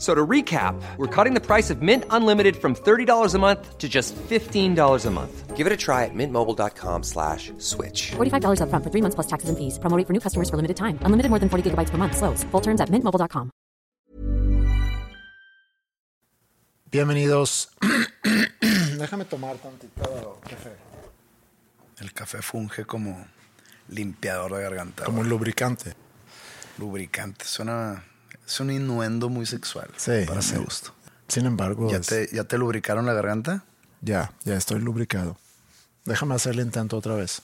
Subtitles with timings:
[0.00, 3.86] So to recap, we're cutting the price of Mint Unlimited from $30 a month to
[3.86, 5.56] just $15 a month.
[5.56, 8.12] Give it a try at mintmobile.com slash switch.
[8.16, 9.78] $45 upfront for three months plus taxes and fees.
[9.78, 10.96] Promo rate for new customers for limited time.
[11.04, 12.16] Unlimited more than 40 gigabytes per month.
[12.16, 12.44] Slows.
[12.50, 13.50] Full terms at mintmobile.com.
[16.90, 17.68] Bienvenidos.
[18.98, 20.72] Déjame tomar tantito café.
[22.00, 23.26] El café funge como
[23.88, 25.04] limpiador de garganta.
[25.04, 25.94] Como un lubricante.
[26.78, 27.44] lubricante.
[27.44, 28.02] Suena,
[28.50, 29.88] es un innuendo muy sexual.
[29.96, 30.92] Sí, Para mi gusto.
[31.28, 33.62] Sin embargo, ¿Ya es- te, ¿Ya te lubricaron la garganta?
[34.02, 35.36] ya, ya estoy lubricado.
[36.04, 37.42] Déjame hacer el intento otra vez.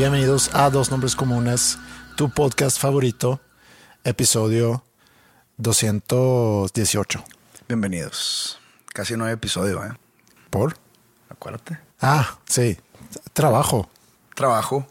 [0.00, 1.76] Bienvenidos a Dos Nombres Comunes,
[2.16, 3.38] tu podcast favorito,
[4.02, 4.82] episodio
[5.58, 7.22] 218.
[7.68, 8.58] Bienvenidos.
[8.94, 9.90] Casi no hay episodio, ¿eh?
[10.48, 10.78] ¿Por?
[11.28, 11.80] Acuérdate.
[12.00, 12.78] Ah, sí,
[13.34, 13.90] trabajo.
[14.34, 14.86] Trabajo.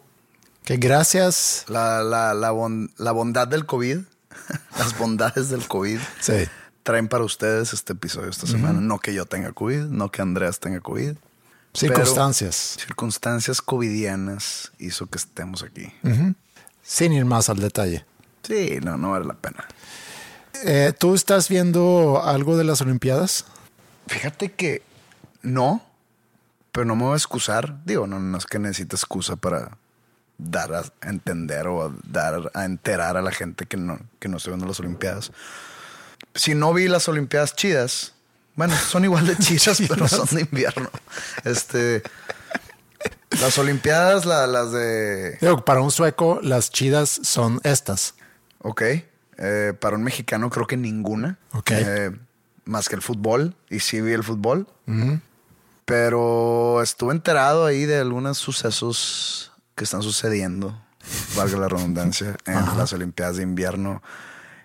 [0.63, 1.65] Que gracias.
[1.69, 4.01] La, la, la, bon- la bondad del COVID,
[4.77, 6.43] las bondades del COVID, Sí.
[6.83, 8.79] traen para ustedes este episodio esta semana.
[8.79, 11.15] No que yo tenga COVID, no que Andreas tenga COVID.
[11.73, 12.73] Circunstancias.
[12.75, 15.91] Pero circunstancias covidianas hizo que estemos aquí.
[16.81, 18.05] Sin ir más al detalle.
[18.43, 19.67] Sí, no, no vale la pena.
[20.63, 23.45] Eh, ¿Tú estás viendo algo de las Olimpiadas?
[24.07, 24.81] Fíjate que
[25.41, 25.83] no,
[26.71, 27.83] pero no me voy a excusar.
[27.85, 29.77] Digo, no, no es que necesite excusa para
[30.37, 34.37] dar a entender o a dar a enterar a la gente que no, que no
[34.37, 35.31] estoy viendo las Olimpiadas.
[36.33, 38.13] Si no vi las Olimpiadas chidas,
[38.59, 40.89] bueno, son igual de chidas, pero son de invierno.
[41.45, 42.03] Este,
[43.39, 48.15] las Olimpiadas, la- las de Digo, para un sueco, las chidas son estas.
[48.61, 48.81] Ok.
[49.37, 51.39] Eh, para un mexicano creo que ninguna.
[51.53, 51.71] Ok.
[51.71, 52.11] Eh,
[52.65, 53.55] más que el fútbol.
[53.69, 54.67] Y sí vi el fútbol.
[55.85, 60.79] Pero estuve enterado ahí de algunos sucesos que están sucediendo,
[61.35, 64.03] valga la redundancia, en las Olimpiadas de invierno.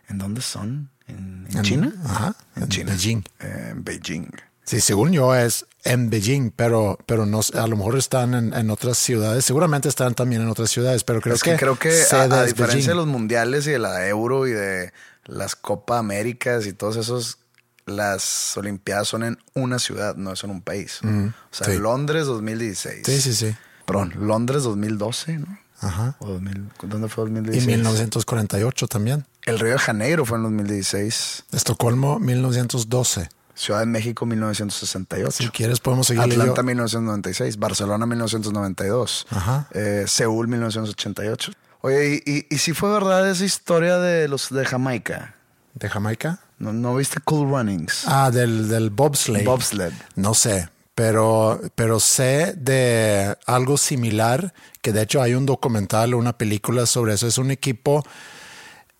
[0.09, 0.91] ¿En dónde son?
[1.07, 1.93] ¿En, en En- China?
[2.05, 2.91] ajá, En China.
[2.93, 3.23] Beijing.
[3.41, 4.27] En Beijing.
[4.65, 8.55] Sí, según yo es en Beijing, pero, pero no, sé, a lo mejor están en,
[8.55, 9.45] en otras ciudades.
[9.45, 12.87] Seguramente están también en otras ciudades, pero creo es que, creo que a, diferencia Beijing.
[12.89, 14.93] de los mundiales y de la Euro y de
[15.27, 17.37] las Copa Américas y todos esos,
[17.85, 21.01] las Olimpiadas son en una ciudad, no es en un país.
[21.03, 21.77] o sea, sí.
[21.79, 23.03] Londres 2016.
[23.05, 23.55] Sí, sí, sí.
[23.85, 25.59] Perdón, Londres 2012, ¿no?
[25.81, 26.17] Ajá.
[26.21, 27.67] O 2000, ¿Dónde fue Y 2016?
[27.67, 29.27] 1948 también.
[29.47, 31.45] El Río de Janeiro fue en 2016.
[31.53, 33.29] Estocolmo, 1912.
[33.55, 35.31] Ciudad de México 1968.
[35.45, 36.65] Si quieres podemos seguirle Atlanta yo.
[36.65, 39.69] 1996, Barcelona 1992, Ajá.
[39.73, 41.53] eh, Seúl 1988.
[41.83, 45.37] Oye, ¿y, y, y si fue verdad esa historia de los de Jamaica?
[45.75, 46.41] ¿De Jamaica?
[46.59, 48.05] ¿No, no viste Cool Runnings?
[48.07, 49.45] Ah, del, del bobsleigh.
[49.45, 49.93] Bobsled.
[50.17, 56.19] No sé, pero, pero sé de algo similar, que de hecho hay un documental o
[56.19, 57.27] una película sobre eso.
[57.29, 58.05] Es un equipo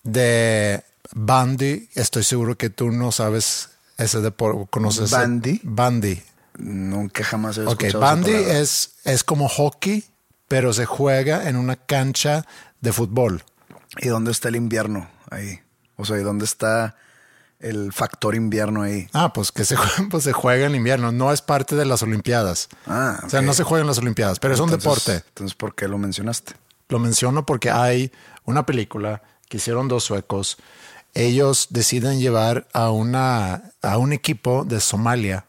[0.05, 0.83] de
[1.13, 1.89] bandy.
[1.95, 4.65] Estoy seguro que tú no sabes ese deporte.
[4.69, 5.11] ¿Conoces?
[5.11, 5.59] ¿Bandy?
[5.63, 6.21] Bandy.
[6.57, 10.05] Nunca jamás he Ok, escuchado esa bandy es, es como hockey,
[10.47, 12.45] pero se juega en una cancha
[12.79, 13.43] de fútbol.
[13.97, 15.59] ¿Y dónde está el invierno ahí?
[15.97, 16.95] O sea, ¿y dónde está
[17.59, 19.07] el factor invierno ahí?
[19.11, 21.11] Ah, pues que se, juega- pues se juega en invierno.
[21.11, 22.69] No es parte de las Olimpiadas.
[22.87, 23.45] Ah, O sea, ok.
[23.45, 25.23] no se juega en las Olimpiadas, pero es un deporte.
[25.27, 26.53] Entonces, ¿por qué lo mencionaste?
[26.87, 28.11] Lo menciono porque hay
[28.45, 30.57] una película que hicieron dos suecos.
[31.13, 35.45] Ellos deciden llevar a, una, a un equipo de Somalia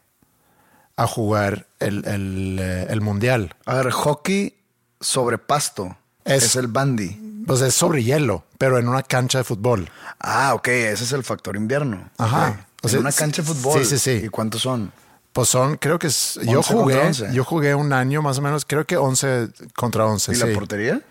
[0.95, 3.55] a jugar el, el, eh, el mundial.
[3.65, 4.55] A ver, hockey
[4.99, 5.95] sobre pasto
[6.25, 7.23] Es- es, el bandy.
[7.45, 9.89] Pues es sobre hielo, pero en una cancha de fútbol.
[10.19, 12.09] Ah, ok, ese es el factor invierno.
[12.17, 12.49] Ajá.
[12.49, 12.55] Ok.
[12.83, 13.79] O En sea, una cancha de fútbol.
[13.85, 14.25] sí, sí, sí.
[14.25, 14.91] ¿Y cuántos son?
[15.31, 17.33] Pues son, creo que es, yo 11 jugué, contra 11.
[17.33, 20.31] yo jugué un año más o menos, creo que 11 contra 11.
[20.31, 20.45] ¿Y sí.
[20.47, 21.01] la portería?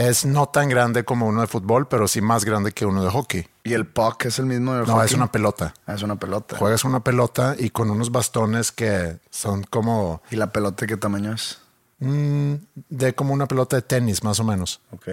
[0.00, 3.10] Es no tan grande como uno de fútbol, pero sí más grande que uno de
[3.10, 3.46] hockey.
[3.64, 5.06] Y el puck es el mismo de No, hockey?
[5.06, 5.74] es una pelota.
[5.86, 6.56] Ah, es una pelota.
[6.56, 11.34] Juegas una pelota y con unos bastones que son como ¿Y la pelota qué tamaño
[11.34, 11.58] es?
[11.98, 12.54] mm,
[12.88, 14.80] de como una pelota de tenis, más o menos.
[14.92, 15.08] Ok.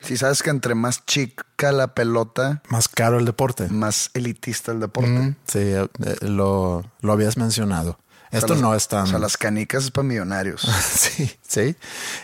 [0.00, 3.68] Si sabes que entre más chica la pelota, Más caro el deporte.
[3.68, 5.10] más elitista el deporte.
[5.10, 5.86] Mm, sí, eh,
[6.22, 7.90] lo, lo habías mencionado.
[7.90, 9.04] O sea, Esto no es tan...
[9.04, 10.62] O sea, las canicas es para millonarios.
[10.82, 11.76] Sí, sí.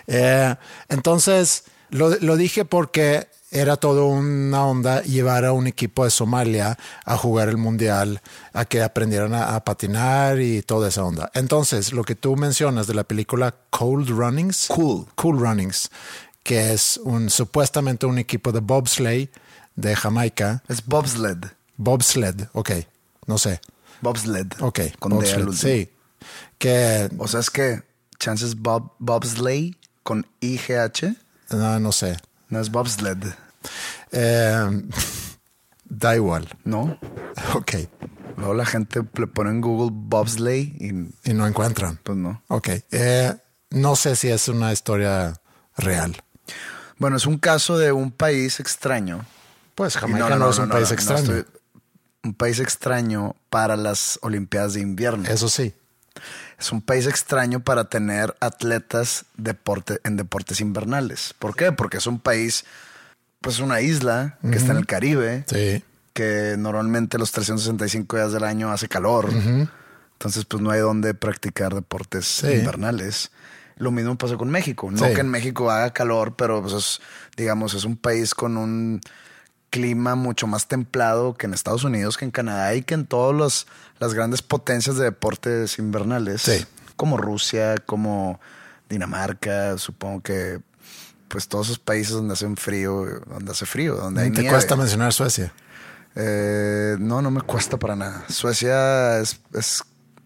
[0.08, 0.56] Eh,
[0.88, 6.78] entonces, lo, lo dije porque era todo una onda llevar a un equipo de Somalia
[7.04, 8.20] a jugar el mundial,
[8.52, 11.30] a que aprendieran a, a patinar y toda esa onda.
[11.34, 15.06] Entonces, lo que tú mencionas de la película Cold Runnings, Cool.
[15.16, 15.90] Cool Runnings,
[16.44, 19.30] que es un supuestamente un equipo de bobsleigh
[19.74, 21.38] de Jamaica, es bobsled.
[21.76, 22.70] bobsled, ok,
[23.26, 23.60] no sé,
[24.00, 24.46] Bobsled.
[24.60, 25.54] ok, Con D bobsled, último.
[25.54, 25.90] sí,
[26.58, 27.82] que O sea, es que
[28.18, 31.16] chances bob, bobsleigh con IGH
[31.50, 32.16] no, no sé,
[32.48, 33.18] no es bobsled.
[34.12, 34.82] Eh,
[35.84, 36.48] da igual.
[36.64, 36.98] No.
[37.54, 37.72] Ok.
[38.36, 40.88] Luego la gente le pone en Google bobsleigh y
[41.30, 41.98] Y no encuentran.
[42.02, 42.42] pues no.
[42.48, 42.68] Ok.
[42.90, 43.34] Eh,
[43.70, 45.34] no sé si es una historia
[45.76, 46.16] real.
[46.98, 49.24] Bueno, es un caso de un país extraño.
[49.74, 51.20] Pues Jamaica no, es un país extraño.
[51.22, 51.46] estoy-
[52.24, 55.26] un país extraño para las Olimpiadas de invierno.
[55.28, 55.72] Eso sí.
[56.60, 61.34] Es un país extraño para tener atletas deporte, en deportes invernales.
[61.38, 61.72] ¿Por qué?
[61.72, 62.64] Porque es un país,
[63.40, 65.82] pues una isla que está en el Caribe, Sí.
[66.12, 69.30] que normalmente los 365 días del año hace calor.
[69.32, 72.48] Entonces, pues no hay donde practicar deportes Sí.
[72.52, 73.30] invernales.
[73.76, 74.90] Lo mismo pasa con México.
[74.90, 75.14] No Sí.
[75.14, 77.00] que en México haga calor, pero pues es,
[77.38, 79.00] digamos, es un país con un
[79.70, 83.66] clima mucho más templado que en Estados Unidos, que en Canadá y que en todas
[83.98, 86.42] las grandes potencias de deportes invernales.
[86.42, 86.64] Sí.
[86.96, 88.40] Como Rusia, como
[88.88, 90.60] Dinamarca, supongo que
[91.28, 94.50] pues todos esos países donde hacen frío, donde hace frío, donde hay ¿Te nieve.
[94.52, 95.52] cuesta mencionar Suecia?
[96.16, 98.24] Eh, no, no me cuesta para nada.
[98.28, 99.84] Suecia es, es,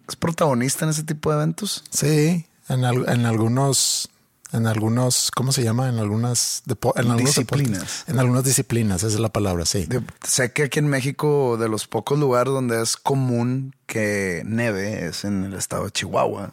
[0.09, 1.85] es protagonista en ese tipo de eventos.
[1.91, 2.47] Sí.
[2.71, 4.09] En, al- en algunos.
[4.55, 5.31] En algunos.
[5.33, 5.89] ¿Cómo se llama?
[5.89, 6.63] En algunas.
[6.67, 7.73] depo- en algunos Disciplinas.
[7.81, 8.05] deportes.
[8.09, 9.03] En algunas disciplinas.
[9.03, 9.85] Esa es la palabra, sí.
[9.87, 15.07] De- sé que aquí en México, de los pocos lugares donde es común que neve,
[15.07, 16.51] es en el estado de Chihuahua.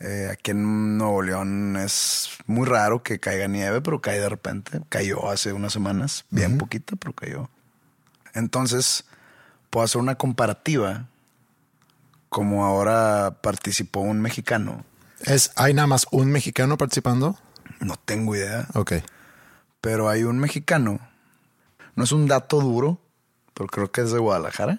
[0.00, 4.80] Eh, aquí en Nuevo León es muy raro que caiga nieve, pero cae de repente.
[4.88, 7.48] Cayó hace unas semanas, bien poquita, pero cayó.
[8.34, 9.04] Entonces,
[9.70, 11.06] puedo hacer una comparativa.
[12.28, 14.84] Como ahora participó un mexicano.
[15.20, 17.38] Es, ¿Hay nada más un mexicano participando?
[17.80, 18.66] No tengo idea.
[18.74, 18.94] Ok.
[19.80, 21.00] Pero hay un mexicano,
[21.96, 23.00] no es un dato duro,
[23.54, 24.78] pero creo que es de Guadalajara,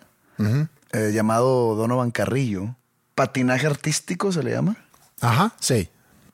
[0.91, 2.75] eh, llamado Donovan Carrillo.
[3.15, 4.75] Patinaje artístico se le llama.
[5.21, 5.89] Ajá, sí.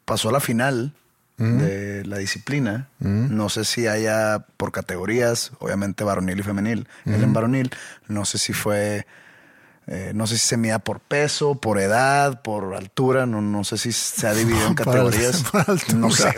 [0.06, 0.94] Pasó a la final
[1.38, 2.90] de la disciplina.
[3.00, 6.88] No sé si haya por categorías, obviamente varonil y femenil.
[7.06, 7.70] Él en varonil,
[8.08, 9.06] no sé si fue,
[9.88, 13.78] eh, no sé si se mida por peso, por edad, por altura, no, no sé
[13.78, 15.44] si se ha dividido en categorías.
[15.96, 16.34] no sé.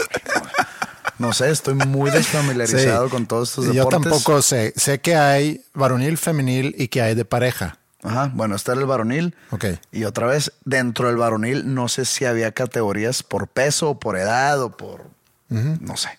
[1.17, 3.11] No sé, estoy muy desfamiliarizado Sí.
[3.11, 4.01] con todos estos Yo deportes.
[4.03, 4.73] tampoco sé.
[4.77, 7.77] Sé que hay varonil, femenil y que hay de pareja.
[8.01, 9.35] Ajá, bueno, está el varonil.
[9.51, 9.65] Ok.
[9.91, 14.17] Y otra vez, dentro del varonil, no sé si había categorías por peso, o por
[14.17, 15.07] edad o por.
[15.49, 16.17] No sé.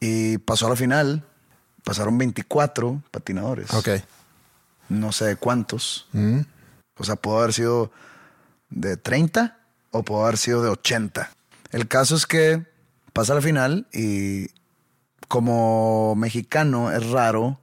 [0.00, 1.24] Y pasó a la final.
[1.84, 3.70] Pasaron 24 patinadores.
[3.74, 3.88] Ok.
[4.88, 6.08] No sé de cuántos.
[7.00, 7.90] O sea, pudo haber sido
[8.68, 9.58] de 30
[9.90, 11.30] o pudo haber sido de 80.
[11.72, 12.66] El caso es que
[13.14, 14.48] pasa la final y
[15.26, 17.58] como mexicano es raro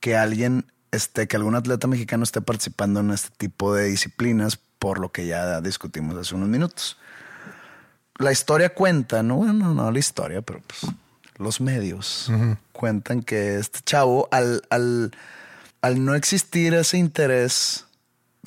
[0.00, 4.98] que alguien esté, que algún atleta mexicano esté participando en este tipo de disciplinas por
[4.98, 6.98] lo que ya discutimos hace unos minutos.
[8.18, 10.92] La historia cuenta, no, bueno, no la historia, pero pues
[11.38, 12.30] los medios
[12.72, 15.10] cuentan que este chavo, al, al,
[15.80, 17.83] al no existir ese interés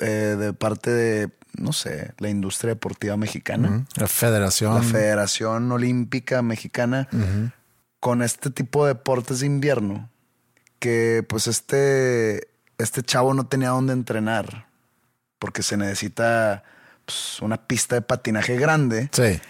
[0.00, 4.74] eh, de parte de, no sé, la industria deportiva mexicana, La federación.
[4.74, 7.08] la Federación Olímpica Mexicana,
[8.00, 10.08] con este tipo de deportes de invierno,
[10.78, 14.68] que pues este, este chavo no tenía dónde entrenar,
[15.38, 16.62] porque se necesita
[17.04, 19.08] pues, una pista de patinaje grande.
[19.12, 19.40] Sí.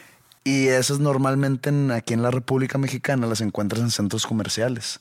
[0.45, 5.01] Y esas normalmente en- aquí en la República Mexicana las encuentras en centros comerciales.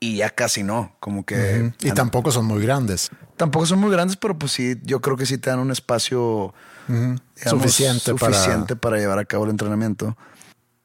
[0.00, 1.72] Y ya casi no, como que...
[1.80, 3.10] Y tampoco son muy grandes.
[3.36, 6.54] Tampoco son muy grandes, pero pues sí, yo creo que sí te dan un espacio
[6.86, 7.20] digamos,
[7.62, 8.98] Suficiente para- suficiente para...
[8.98, 10.16] llevar a cabo el entrenamiento.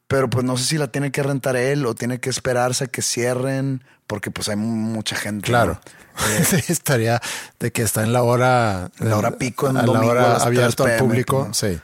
[0.07, 2.87] Pero pues no sé si la tiene que rentar él o tiene que esperarse a
[2.87, 5.45] que cierren, porque pues hay mucha gente.
[5.47, 5.79] Claro.
[5.83, 5.93] ¿no?
[6.45, 7.19] Sí, estaría
[7.59, 8.91] de que está en la hora.
[8.99, 11.45] La hora pico en a la domingo hora abierto 3 al público.
[11.47, 11.53] ¿no?
[11.53, 11.79] Sí.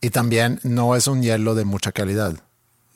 [0.00, 2.34] Y también no es un hielo de mucha calidad.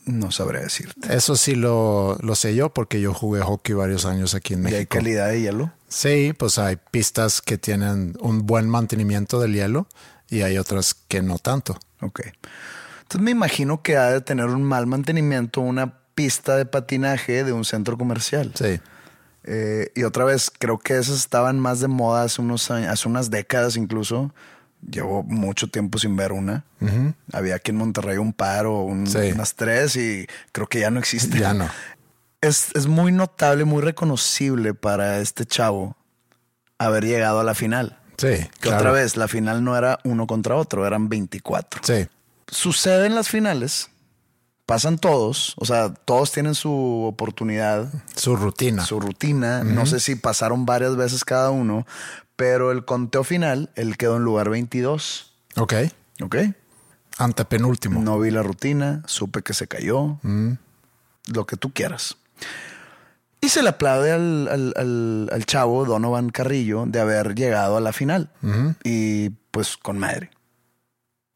[0.05, 1.15] No sabré decirte.
[1.15, 4.63] Eso sí lo, lo sé yo porque yo jugué hockey varios años aquí en ¿Y
[4.65, 4.79] México.
[4.79, 5.73] hay calidad de hielo?
[5.89, 9.87] Sí, pues hay pistas que tienen un buen mantenimiento del hielo
[10.29, 11.79] y hay otras que no tanto.
[12.01, 12.21] Ok.
[13.03, 17.53] Entonces me imagino que ha de tener un mal mantenimiento una pista de patinaje de
[17.53, 18.53] un centro comercial.
[18.55, 18.81] Sí.
[19.45, 23.09] Eh, y otra vez, creo que esas estaban más de moda hace, unos años, hace
[23.09, 24.35] unas décadas incluso.
[24.91, 26.65] Llevo mucho tiempo sin ver una.
[27.33, 29.33] Había aquí en Monterrey un par o un- Sí.
[29.33, 31.39] unas tres y creo que ya no existe.
[31.39, 31.69] Ya no.
[32.41, 35.97] Es, es muy notable, muy reconocible para este chavo
[36.79, 37.99] haber llegado a la final.
[38.19, 38.27] Sí.
[38.29, 38.77] Que claro.
[38.79, 41.81] otra vez, la final no era uno contra otro, eran 24.
[41.83, 42.07] Sí.
[42.47, 43.89] Suceden las finales,
[44.67, 48.85] pasan todos, o sea, todos tienen su oportunidad, Su rutina.
[48.85, 49.63] su rutina.
[49.65, 51.87] No sé si pasaron varias veces cada uno,
[52.37, 55.33] pero el conteo final, él quedó en lugar 22.
[55.57, 55.75] Ok.
[56.23, 56.37] ¿Ok?
[57.19, 58.01] Antepenúltimo.
[58.03, 60.53] No vi la rutina, supe que se cayó, Mm.
[61.33, 62.17] lo que tú quieras.
[63.41, 67.81] Y se le aplaude al, al- al- al chavo Donovan Carrillo de haber llegado a
[67.81, 68.31] la final.
[68.83, 70.31] Y pues con madre.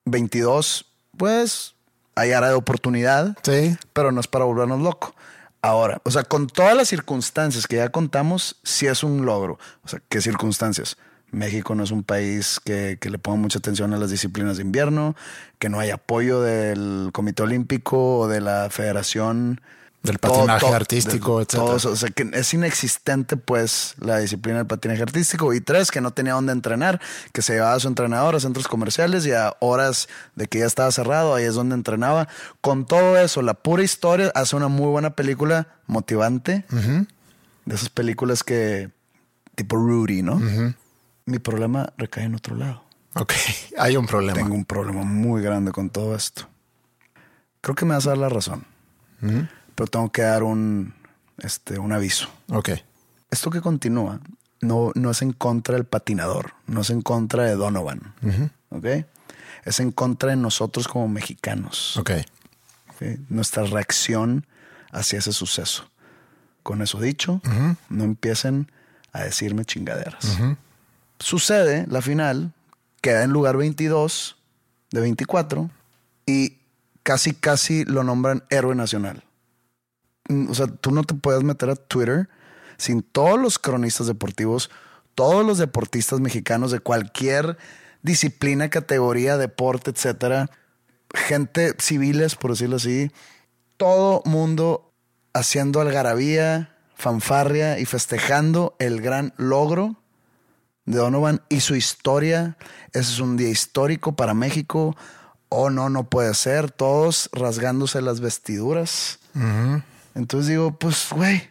[0.07, 1.75] 22, pues
[2.19, 3.77] hay área de oportunidad, Sí.
[3.93, 5.15] pero no es para volvernos loco.
[5.63, 9.59] Ahora, o sea, con todas las circunstancias que ya contamos, sí es un logro.
[9.85, 10.97] O sea, ¿qué circunstancias?
[11.31, 14.63] México no es un país que, que le ponga mucha atención a las disciplinas de
[14.63, 15.15] invierno,
[15.59, 19.61] que no hay apoyo del Comité Olímpico o de la Federación.
[20.09, 21.91] Del patinaje artístico, todo eso.
[21.91, 25.53] O sea, que es inexistente, pues, la disciplina del patinaje artístico.
[25.53, 27.00] Y tres, que no tenía dónde entrenar,
[27.33, 30.67] que se llevaba a su entrenador a centros comerciales y a horas de que ya
[30.67, 32.29] estaba cerrado, ahí es donde entrenaba.
[32.61, 36.65] Con todo eso, la pura historia hace una muy buena película motivante.
[37.65, 38.91] De esas películas que,
[39.55, 40.41] tipo Rudy, ¿no?
[41.27, 42.83] Mi problema recae en otro lado.
[43.15, 43.35] Ok.
[43.79, 44.35] Hay un problema.
[44.35, 46.49] Tengo un problema muy grande con todo esto.
[47.61, 48.65] Creo que me vas a dar la razón.
[49.79, 50.93] Pero tengo que dar un,
[51.39, 52.29] este, un aviso.
[52.49, 52.71] Ok.
[53.31, 54.19] Esto que continúa
[54.61, 58.13] no, no es en contra del patinador, no es en contra de Donovan.
[58.71, 58.85] ¿Ok?
[59.65, 61.97] Es en contra de nosotros como mexicanos.
[61.97, 62.11] Ok.
[62.89, 63.03] ¿ok?
[63.29, 64.49] Nuestra reacción
[64.91, 65.89] hacia ese suceso.
[66.65, 67.41] Con eso dicho,
[67.89, 68.73] no empiecen
[69.13, 70.39] a decirme chingaderas.
[71.21, 72.53] Sucede la final,
[73.01, 74.39] queda en lugar 22
[74.91, 75.71] de 24
[76.27, 76.57] y
[77.05, 79.23] casi, casi lo nombran héroe nacional.
[80.29, 82.29] O sea, tú no te puedes meter a Twitter
[82.77, 84.71] sin todos los cronistas deportivos,
[85.15, 87.59] todos los deportistas mexicanos de cualquier
[88.03, 90.51] disciplina, categoría, deporte, etcétera,
[91.13, 93.11] gente civiles, por decirlo así,
[93.77, 94.93] todo mundo
[95.33, 99.97] haciendo algarabía, fanfarria y festejando el gran logro
[100.85, 102.57] de Donovan y su historia.
[102.93, 104.97] Ese es un día histórico para México.
[105.49, 106.71] Oh, no, no puede ser.
[106.71, 109.21] Todos rasgándose las vestiduras.
[110.19, 111.49] Entonces digo, pues, güey,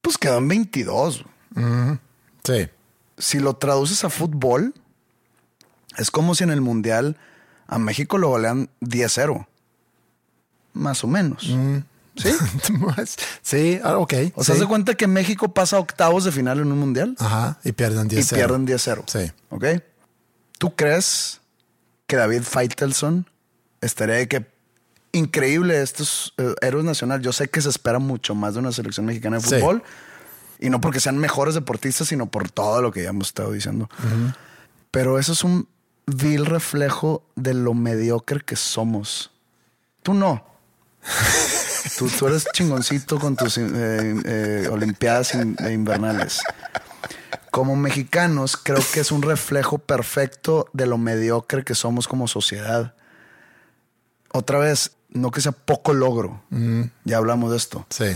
[0.00, 1.24] pues quedan 22.
[2.42, 2.68] Sí.
[3.18, 4.72] Si lo traduces a fútbol,
[5.98, 7.18] es como si en el Mundial
[7.66, 9.46] a México lo golean 10-0.
[10.72, 11.54] Más o menos.
[12.16, 12.30] ¿Sí?
[13.42, 14.14] sí, ah, ok.
[14.34, 14.62] O sea, sí.
[14.62, 17.14] ¿se cuenta que México pasa a octavos de final en un Mundial?
[17.18, 17.58] Ajá.
[17.62, 19.02] Y pierden 10 y pierden 10-0.
[19.06, 19.30] Sí.
[19.50, 19.66] ¿Ok?
[20.56, 21.42] ¿Tú crees
[22.06, 23.28] que David Feitelson
[23.82, 24.57] estaría de que
[25.12, 27.24] increíble estos eh, héroes nacionales?
[27.24, 29.54] Yo sé que se espera mucho más de una selección mexicana de Sí.
[29.56, 29.82] fútbol.
[30.60, 33.88] Y no porque sean mejores deportistas, sino por todo lo que ya hemos estado diciendo.
[34.90, 35.68] Pero eso es un
[36.06, 39.30] vil reflejo de lo mediocre que somos.
[40.02, 40.44] Tú no.
[41.96, 43.64] tú, tú eres chingoncito con tus eh,
[44.24, 46.40] eh, Olimpiadas in- eh, invernales.
[47.52, 52.94] Como mexicanos, creo que es un reflejo perfecto de lo mediocre que somos como sociedad.
[54.32, 56.42] Otra vez, no que sea poco logro.
[57.04, 57.86] Ya hablamos de esto.
[57.90, 58.06] Sí.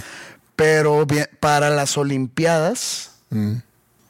[0.56, 3.10] Pero bien, para las Olimpiadas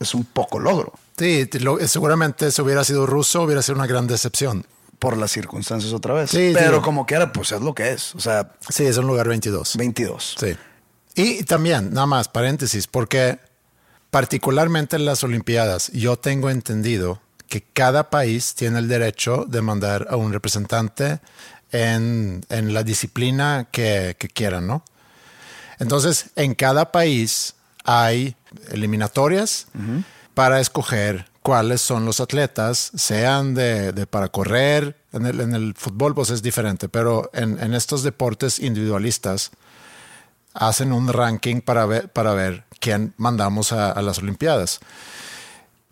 [0.00, 4.06] es un poco logro Sí, lo- seguramente si hubiera sido ruso, hubiera sido una gran
[4.06, 4.64] decepción.
[4.98, 6.30] por las circunstancias otra vez.
[6.30, 6.82] Sí, Pero digo.
[6.82, 8.14] como quiera, pues es lo que es.
[8.14, 9.76] O sea, Sí, es un lugar 22.
[9.76, 10.36] 22.
[10.38, 10.56] Sí.
[11.16, 13.40] Y también, nada más, paréntesis, porque
[14.10, 20.06] particularmente en las Olimpiadas, yo tengo entendido que cada país tiene el derecho de mandar
[20.08, 21.18] a un representante
[21.72, 24.84] en, en la disciplina que, que quieran, ¿no?
[25.78, 28.36] Entonces, en cada país hay
[28.70, 29.66] eliminatorias
[30.34, 35.74] para escoger cuáles son los atletas, sean de, de para correr, en el, en el
[35.74, 39.50] fútbol pues es diferente, pero en, en estos deportes individualistas
[40.54, 44.80] hacen un ranking para ver, para ver quién mandamos a, a las Olimpiadas.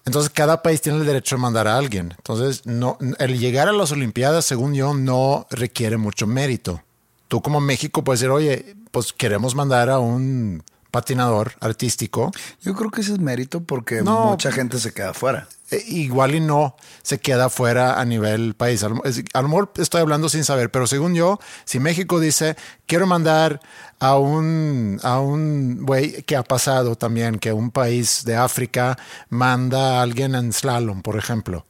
[0.07, 2.15] Entonces cada país tiene el derecho de mandar a alguien.
[2.17, 6.83] Entonces no, el llegar a las Olimpiadas, según yo, no requiere mucho mérito.
[7.29, 12.31] tú como México puedes decir, oye, pues queremos mandar a un patinador artístico.
[12.63, 14.27] Yo creo que ese es mérito porque No.
[14.27, 15.49] mucha gente se queda afuera.
[15.71, 18.83] Eh, igual y no se queda fuera a nivel país.
[18.83, 22.19] A lo, es- a lo mejor estoy hablando sin saber, pero según yo, si México
[22.19, 22.57] dice,
[22.87, 23.61] quiero mandar
[24.01, 29.99] a un, a un güey que ha pasado también, que un país de África manda
[29.99, 31.67] a alguien en slalom, por ejemplo,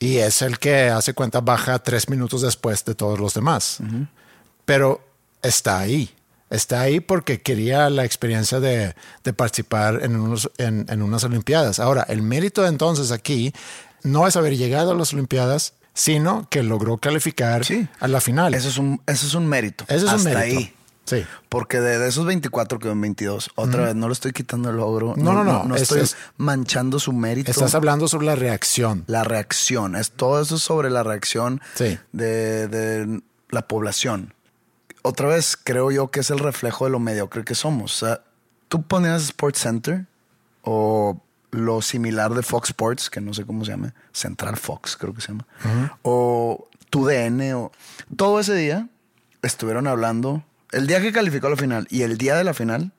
[0.00, 3.78] y es el que hace cuenta baja tres minutos después de todos los demás.
[4.64, 5.00] Pero
[5.42, 6.10] está ahí.
[6.50, 11.78] Está ahí porque quería la experiencia de, de participar en, unos- en- en unas Olimpiadas.
[11.78, 13.52] Ahora, el mérito de entonces aquí
[14.02, 17.86] no es haber llegado a las Olimpiadas, sino que logró calificar Sí.
[18.00, 18.54] a la final.
[18.54, 19.84] Eso es un, eso es un mérito.
[19.88, 20.58] Ese es un Hasta mérito.
[20.60, 20.74] ahí.
[21.04, 21.24] Sí.
[21.48, 23.50] Porque de, de esos 24 quedó en 22.
[23.54, 25.14] Otra vez, no le estoy quitando el logro.
[25.16, 25.64] No, no, no.
[25.64, 27.50] No, Es- estoy es- manchando su mérito.
[27.50, 29.04] Estás hablando sobre la reacción.
[29.06, 29.96] La reacción.
[29.96, 31.98] Es todo eso sobre la reacción Sí.
[32.12, 34.34] de, de la población.
[35.02, 38.02] Otra vez, creo yo que es el reflejo de lo mediocre que somos.
[38.02, 38.24] O sea,
[38.68, 40.06] tú ponías Sports Center
[40.62, 45.14] o lo similar de Fox Sports, que no sé cómo se llama, Central Fox, creo
[45.14, 45.46] que se llama,
[46.02, 47.72] o tu DN, o
[48.16, 48.88] todo ese día
[49.42, 52.92] estuvieron hablando, el día que calificó la final y el día de la final,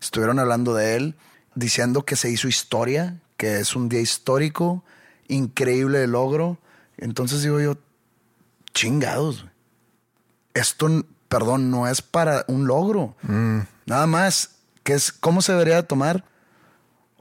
[0.00, 1.14] estuvieron hablando de él,
[1.54, 4.84] diciendo que se hizo historia, que es un día histórico,
[5.28, 6.58] increíble logro.
[6.96, 7.76] Entonces digo yo,
[8.72, 9.46] chingados,
[10.54, 13.16] esto, perdón, no es para un logro.
[13.86, 14.50] Nada más,
[14.82, 16.24] que es cómo se debería de tomar.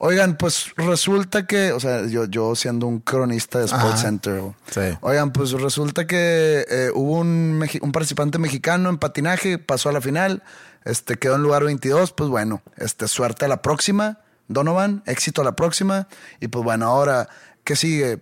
[0.02, 3.98] Oigan, pues resulta que, o sea, yo, yo siendo un cronista de Sports Ajá.
[3.98, 4.98] Center, Sí.
[5.02, 10.00] oigan, pues resulta que eh, hubo un, un participante mexicano en patinaje, pasó a la
[10.00, 10.42] final,
[10.86, 15.46] este, quedó en lugar 22, pues bueno, este, suerte a la próxima, Donovan, éxito a
[15.46, 16.08] la próxima,
[16.40, 17.28] y pues bueno, ahora,
[17.66, 18.20] ¿qué sigue?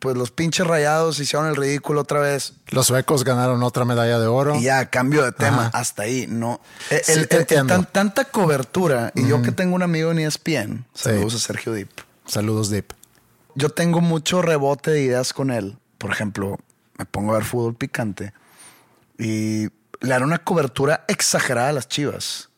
[0.00, 2.54] Pues los pinches rayados hicieron el ridículo otra vez.
[2.68, 4.56] Los suecos ganaron otra medalla de oro.
[4.56, 5.78] Y ya, cambio de tema, Ajá.
[5.78, 6.60] hasta ahí, no.
[6.90, 7.28] Sí, el-
[7.66, 11.90] tan- tanta cobertura, y yo que tengo un amigo en ESPN, saludos a Sergio Dip.
[12.26, 12.92] Saludos, Deep.
[13.54, 15.78] Yo tengo mucho rebote de ideas con él.
[15.98, 16.58] Por ejemplo,
[16.98, 18.32] me pongo a ver fútbol picante
[19.18, 19.64] y
[20.00, 22.48] le dan una cobertura exagerada a las chivas.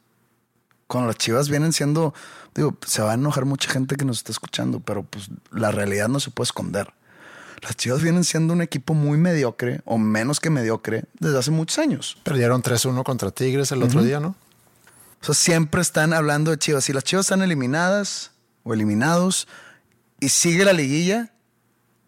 [0.87, 2.15] Cuando las chivas vienen siendo,
[2.55, 6.09] digo, se va a enojar mucha gente que nos está escuchando, pero pues la realidad
[6.09, 6.93] no se puede esconder.
[7.65, 11.79] Las chivas vienen siendo un equipo muy mediocre o menos que mediocre desde hace muchos
[11.79, 12.19] años.
[12.23, 14.37] Perdieron 3-1 contra Tigres el otro día, ¿no?
[15.23, 16.85] O sea, siempre están hablando de Chivas.
[16.85, 18.33] Si las Chivas están eliminadas
[18.65, 19.49] o eliminados
[20.21, 21.33] y sigue la liguilla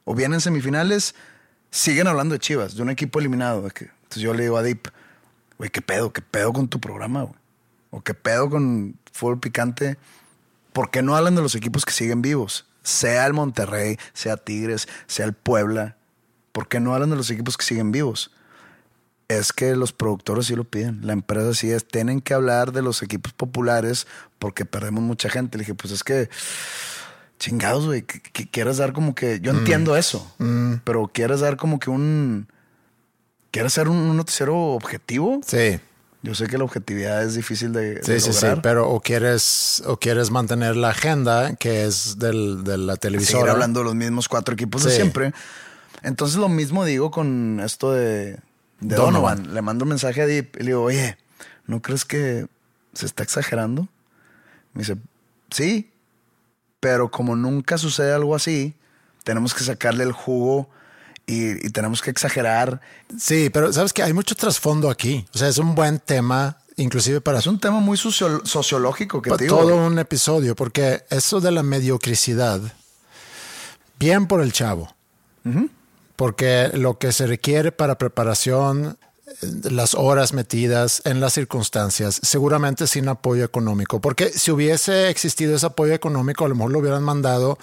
[0.04, 1.14] o vienen semifinales,
[1.70, 3.66] siguen hablando de Chivas, de un equipo eliminado.
[3.66, 4.88] Entonces yo le digo a Deep,
[5.56, 6.12] güey, ¿qué pedo?
[6.12, 7.40] ¿Qué pedo con tu programa, güey?
[7.88, 9.96] ¿O qué pedo con Fútbol Picante?
[10.74, 12.66] ¿Por qué no hablan de los equipos que siguen vivos?
[12.86, 15.96] Sea el Monterrey, sea Tigres, sea el Puebla.
[16.52, 18.30] ¿Por qué no hablan de los equipos que siguen vivos?
[19.28, 21.04] Es que los productores sí lo piden.
[21.04, 21.86] La empresa sí es.
[21.86, 24.06] Tienen que hablar de los equipos populares
[24.38, 25.58] porque perdemos mucha gente.
[25.58, 26.28] Le dije, pues es que
[27.38, 28.02] chingados, güey.
[28.02, 29.40] que- que Quieres dar como que.
[29.40, 30.32] Yo entiendo eso.
[30.84, 32.46] Pero quieres dar como que un.
[33.50, 35.40] ¿Quieres ser un, un noticiero objetivo?
[35.44, 35.80] Sí.
[36.26, 38.60] Yo sé que la objetividad es difícil de, Sí, de sí, sí, lograr.
[38.62, 43.52] pero o quieres, o quieres mantener la agenda que es del, de la seguir televisora.
[43.52, 44.96] hablando de los mismos cuatro equipos de Sí.
[44.96, 45.32] siempre.
[46.02, 48.38] Entonces lo mismo digo con esto de,
[48.80, 49.36] de Donovan.
[49.36, 49.54] Donovan.
[49.54, 51.16] Le mando un mensaje a Deep y le digo, oye,
[51.66, 52.46] ¿no crees que
[52.92, 53.86] se está exagerando?
[54.74, 54.96] Me dice,
[55.52, 55.92] sí,
[56.80, 58.74] pero como nunca sucede algo así,
[59.22, 60.68] tenemos que sacarle el jugo
[61.26, 62.80] y, y tenemos que exagerar.
[63.18, 65.26] Sí, pero sabes que hay mucho trasfondo aquí.
[65.34, 69.30] O sea, es un buen tema, inclusive para Es un tema muy socio- sociológico que
[69.30, 69.56] para te digo.
[69.58, 72.60] todo un episodio, porque eso de la mediocricidad,
[73.98, 74.94] bien por el chavo,
[76.16, 82.86] porque lo que se requiere para preparación, eh, las horas metidas en las circunstancias, seguramente
[82.86, 87.02] sin apoyo económico, porque si hubiese existido ese apoyo económico, a lo mejor lo hubieran
[87.02, 87.58] mandado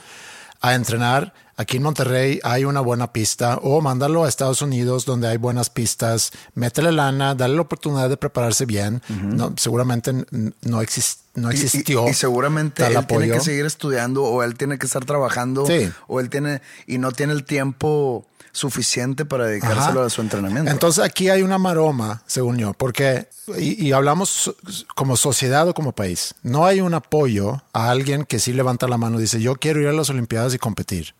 [0.63, 1.33] a entrenar.
[1.55, 5.69] Aquí en Monterrey hay una buena pista o mándalo a Estados Unidos donde hay buenas
[5.69, 9.03] pistas, métele lana, dale la oportunidad de prepararse bien.
[9.21, 12.09] no, seguramente no, exis- no Y- y- existió.
[12.09, 15.91] Y, seguramente tiene que seguir estudiando o él tiene que estar trabajando Sí.
[16.07, 20.05] o él tiene y no tiene el tiempo suficiente para dedicárselo Ajá.
[20.05, 20.71] a su entrenamiento.
[20.71, 24.55] Entonces aquí hay una maroma, según yo, porque, y, y hablamos
[24.95, 28.97] como sociedad o como país, no hay un apoyo a alguien que sí levanta la
[28.97, 31.15] mano y dice, yo quiero ir a las Olimpiadas y competir.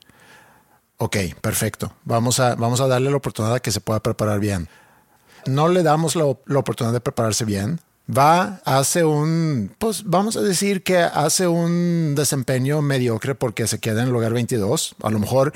[0.97, 1.91] Ok, perfecto.
[2.05, 4.69] Vamos a, vamos a darle la oportunidad de que se pueda preparar bien.
[5.45, 7.81] No le damos la, la oportunidad de prepararse bien.
[8.05, 14.01] Va, hace un, pues vamos a decir que hace un desempeño mediocre porque se queda
[14.01, 14.95] en el lugar 22.
[15.01, 15.53] A lo mejor,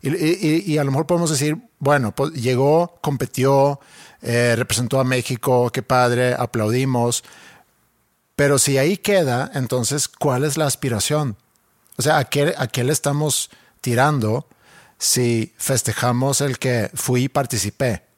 [0.00, 3.80] y, a lo mejor podemos decir, bueno, pues llegó, competió,
[4.22, 7.22] eh, representó a México, qué padre, aplaudimos.
[8.34, 11.36] Pero si ahí queda, entonces, ¿cuál es la aspiración?
[11.98, 13.50] O sea, ¿a qué, a qué le estamos
[13.82, 14.48] tirando
[14.96, 18.09] si festejamos el que fui y participé?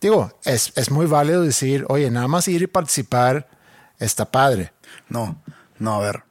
[0.00, 3.48] Digo, es, es muy válido decir, oye, nada más ir y participar
[3.98, 4.72] está padre.
[5.08, 5.40] No,
[5.78, 6.22] no, a ver.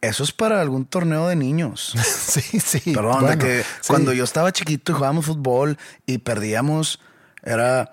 [0.00, 1.94] Eso es para algún torneo de niños.
[2.04, 2.92] sí, sí.
[2.94, 3.88] Perdón, de bueno, que sí.
[3.88, 7.00] cuando yo estaba chiquito y jugábamos fútbol y perdíamos,
[7.42, 7.90] era.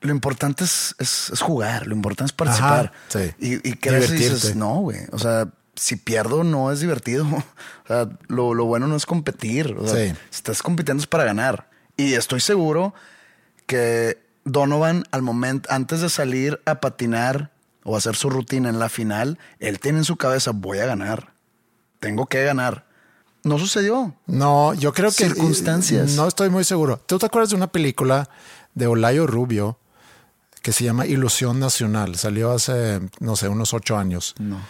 [0.00, 2.86] Lo importante es, es- es jugar, lo importante es participar.
[2.86, 3.30] Ajá, sí.
[3.38, 4.98] Y, y y dices, no, güey.
[5.12, 7.26] O sea, si pierdo no es divertido.
[7.84, 9.76] O sea, lo, lo bueno no es competir.
[9.78, 10.14] O sea, Sí.
[10.30, 11.68] si estás compitiendo es para ganar.
[11.96, 12.94] Y estoy seguro
[13.66, 17.52] que Donovan, al momento, antes de salir a patinar
[17.84, 21.32] o hacer su rutina en la final, él tiene en su cabeza, voy a ganar.
[22.00, 22.86] Tengo que ganar.
[23.44, 24.14] No sucedió.
[24.26, 25.24] No, yo creo que.
[25.24, 26.12] Circunstancias.
[26.12, 27.00] No estoy muy seguro.
[27.06, 28.28] ¿Tú te acuerdas de una película
[28.74, 29.78] de Olayo Rubio
[30.62, 32.16] que se llama Ilusión Nacional?
[32.16, 34.34] Salió hace, no sé, unos ocho años.
[34.38, 34.60] No.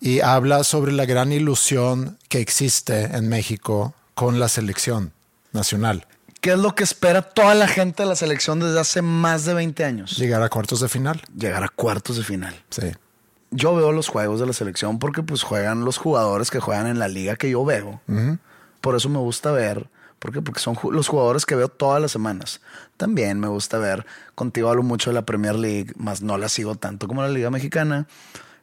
[0.00, 5.12] Y habla sobre la gran ilusión que existe en México con la selección
[5.52, 6.06] nacional.
[6.44, 9.54] ¿Qué es lo que espera toda la gente de la selección desde hace más de
[9.54, 10.18] 20 años?
[10.18, 11.22] Llegar a cuartos de final.
[11.34, 12.54] Llegar a cuartos de final.
[12.68, 12.92] Sí.
[13.50, 16.98] Yo veo los juegos de la selección porque pues juegan los jugadores que juegan en
[16.98, 18.02] la liga que yo veo.
[18.82, 19.88] Por eso me gusta ver.
[20.18, 20.42] ¿Por qué?
[20.42, 22.60] Porque son los jugadores que veo todas las semanas.
[22.98, 24.04] También me gusta ver.
[24.34, 27.48] Contigo hablo mucho de la Premier League, más no la sigo tanto como la Liga
[27.48, 28.06] Mexicana.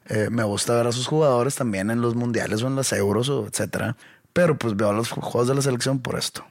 [0.05, 3.27] Eh, me gusta ver a sus jugadores también en los mundiales o en las euros
[3.29, 3.97] o etcétera.
[4.33, 6.45] Pero pues veo los juegos de la selección por esto.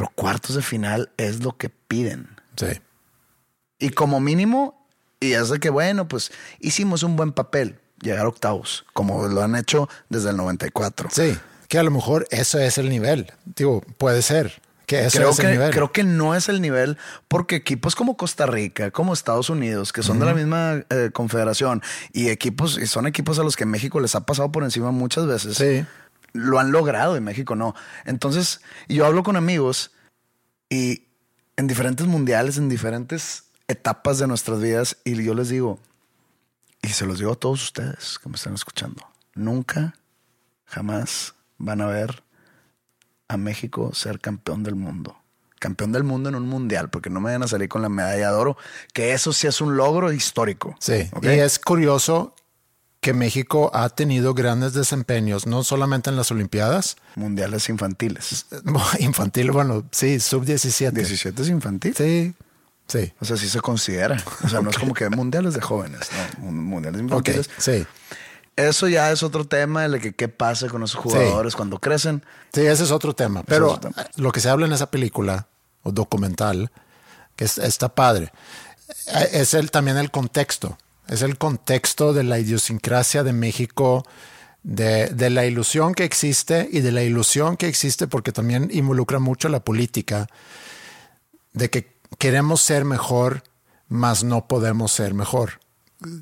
[0.00, 2.26] Pero cuartos de final es lo que piden.
[2.56, 2.80] Sí.
[3.78, 4.88] Y como mínimo,
[5.20, 9.42] y es de que, bueno, pues hicimos un buen papel, llegar a octavos, como lo
[9.42, 11.10] han hecho desde el 94.
[11.12, 11.36] Sí.
[11.68, 13.30] Que a lo mejor eso es el nivel.
[13.44, 15.70] Digo, puede ser que eso creo, es el que, nivel.
[15.70, 16.96] creo que no es el nivel
[17.28, 21.82] porque equipos como Costa Rica, como Estados Unidos, que son de la misma eh, confederación
[22.14, 25.26] y equipos, y son equipos a los que México les ha pasado por encima muchas
[25.26, 25.84] veces, Sí.
[26.32, 27.74] Lo han logrado y México no.
[28.04, 29.92] Entonces, yo hablo con amigos
[30.68, 31.06] y
[31.56, 35.78] en diferentes mundiales, en diferentes etapas de nuestras vidas, y yo les digo,
[36.82, 39.94] y se los digo a todos ustedes que me están escuchando, nunca,
[40.64, 42.22] jamás van a ver
[43.28, 45.16] a México ser campeón del mundo.
[45.58, 48.30] Campeón del mundo en un mundial, porque no me van a salir con la medalla
[48.30, 48.56] de oro,
[48.94, 50.74] que eso sí es un logro histórico.
[50.78, 52.34] Sí, y es curioso
[53.00, 58.46] que México ha tenido grandes desempeños, no solamente en las Olimpiadas, Mundiales infantiles.
[58.98, 60.90] infantil, bueno, sí, sub-17.
[60.92, 61.94] 17 es infantil.
[61.96, 62.34] Sí,
[62.88, 63.12] sí.
[63.20, 64.22] O sea, sí se considera.
[64.44, 66.00] O sea, no es como que mundiales de jóvenes,
[66.38, 67.48] no, mun- mundiales infantiles.
[67.58, 67.86] sí.
[68.56, 72.22] Eso ya es otro tema de que qué pasa con esos jugadores cuando crecen.
[72.52, 73.42] Sí, ese es otro tema.
[73.44, 74.06] Pero otro tema.
[74.16, 75.46] lo que se habla en esa película
[75.82, 76.70] o documental,
[77.36, 78.30] que es- está padre,
[79.14, 80.76] eh, es el, también el contexto.
[81.10, 84.06] Es el contexto de la idiosincrasia de México,
[84.62, 89.18] de, de la ilusión que existe y de la ilusión que existe porque también involucra
[89.18, 90.28] mucho la política,
[91.52, 93.42] de que queremos ser mejor,
[93.88, 95.58] mas no podemos ser mejor.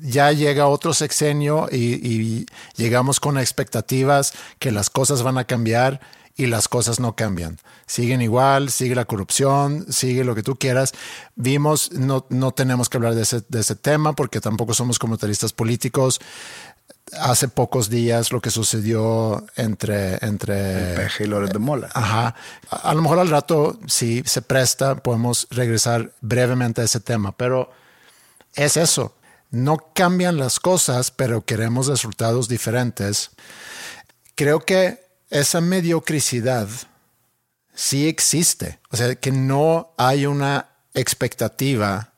[0.01, 6.01] Ya llega otro sexenio y, y llegamos con expectativas que las cosas van a cambiar
[6.39, 7.59] y las cosas no cambian.
[7.85, 10.93] Siguen igual, sigue la corrupción, sigue lo que tú quieras.
[11.35, 15.51] Vimos, no, no tenemos que hablar de ese, de ese tema porque tampoco somos comentaristas
[15.51, 16.21] políticos.
[17.19, 20.17] Hace pocos días lo que sucedió entre...
[20.25, 21.89] entre Peje y Loret de Mola.
[21.93, 22.35] Ajá.
[22.71, 27.35] A, a lo mejor al rato, si se presta, podemos regresar brevemente a ese tema,
[27.35, 27.69] pero
[28.53, 29.13] es eso.
[29.51, 33.31] No cambian las cosas, pero queremos resultados diferentes.
[34.35, 36.67] Creo que esa mediocricidad
[37.73, 38.79] sí existe.
[38.89, 42.13] O sea, que no hay una expectativa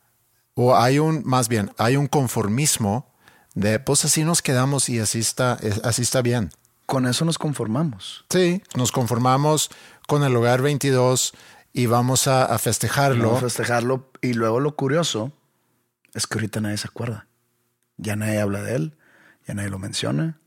[0.54, 3.13] o hay un, más bien, hay un conformismo
[3.54, 6.52] de, pues así nos quedamos y así está, así está bien.
[6.86, 8.26] Con eso nos conformamos.
[8.30, 9.69] Sí, nos conformamos
[10.08, 11.34] con el hogar 22
[11.74, 13.28] y vamos a, a festejarlo.
[13.28, 14.10] Vamos a festejarlo.
[14.21, 15.32] Y luego lo curioso
[16.13, 17.28] es que ahorita nadie se acuerda.
[17.97, 18.97] Ya nadie habla de él,
[19.47, 20.39] ya nadie lo menciona,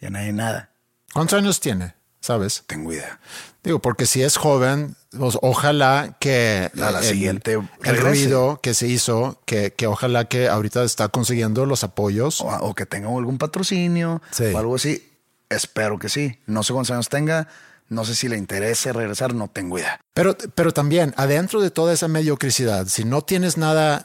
[0.00, 0.70] ya nadie nada.
[1.12, 1.94] ¿Cuántos años tiene?
[2.22, 2.62] ¿Sabes?
[2.66, 3.18] Tengo idea.
[3.64, 8.86] Digo, porque si es joven, pues ojalá que A la siguiente el ruido que se
[8.86, 12.40] hizo, que, que ojalá que ahorita está consiguiendo los apoyos.
[12.40, 14.44] O, o que tenga algún patrocinio Sí.
[14.54, 15.10] o algo así.
[15.50, 16.38] Espero que sí.
[16.46, 17.48] No sé cuántos años tenga.
[17.88, 19.34] No sé si le interese regresar.
[19.34, 20.00] No tengo idea.
[20.14, 24.04] Pero, pero también, adentro de toda esa mediocridad, si no tienes nada,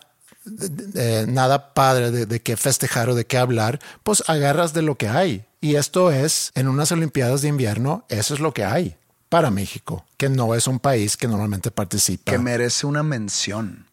[0.95, 4.95] eh, nada padre de, de qué festejar o de qué hablar, pues agarras de lo
[4.95, 5.45] que hay.
[5.62, 8.95] Y esto es, en unas Olimpiadas de invierno, eso es lo que hay
[9.29, 12.31] para México, que no es un país que normalmente participa.
[12.31, 13.86] Que merece una mención.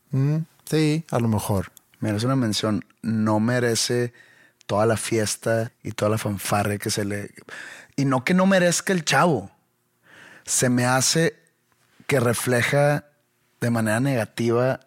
[0.64, 1.72] Sí, a lo mejor.
[2.00, 2.84] Merece una mención.
[3.02, 4.12] No merece
[4.66, 7.30] toda la fiesta y toda la fanfarre que se le...
[7.96, 9.50] Y no que no merezca el chavo.
[10.44, 11.36] Se me hace
[12.06, 13.06] que refleja
[13.60, 14.80] de manera negativa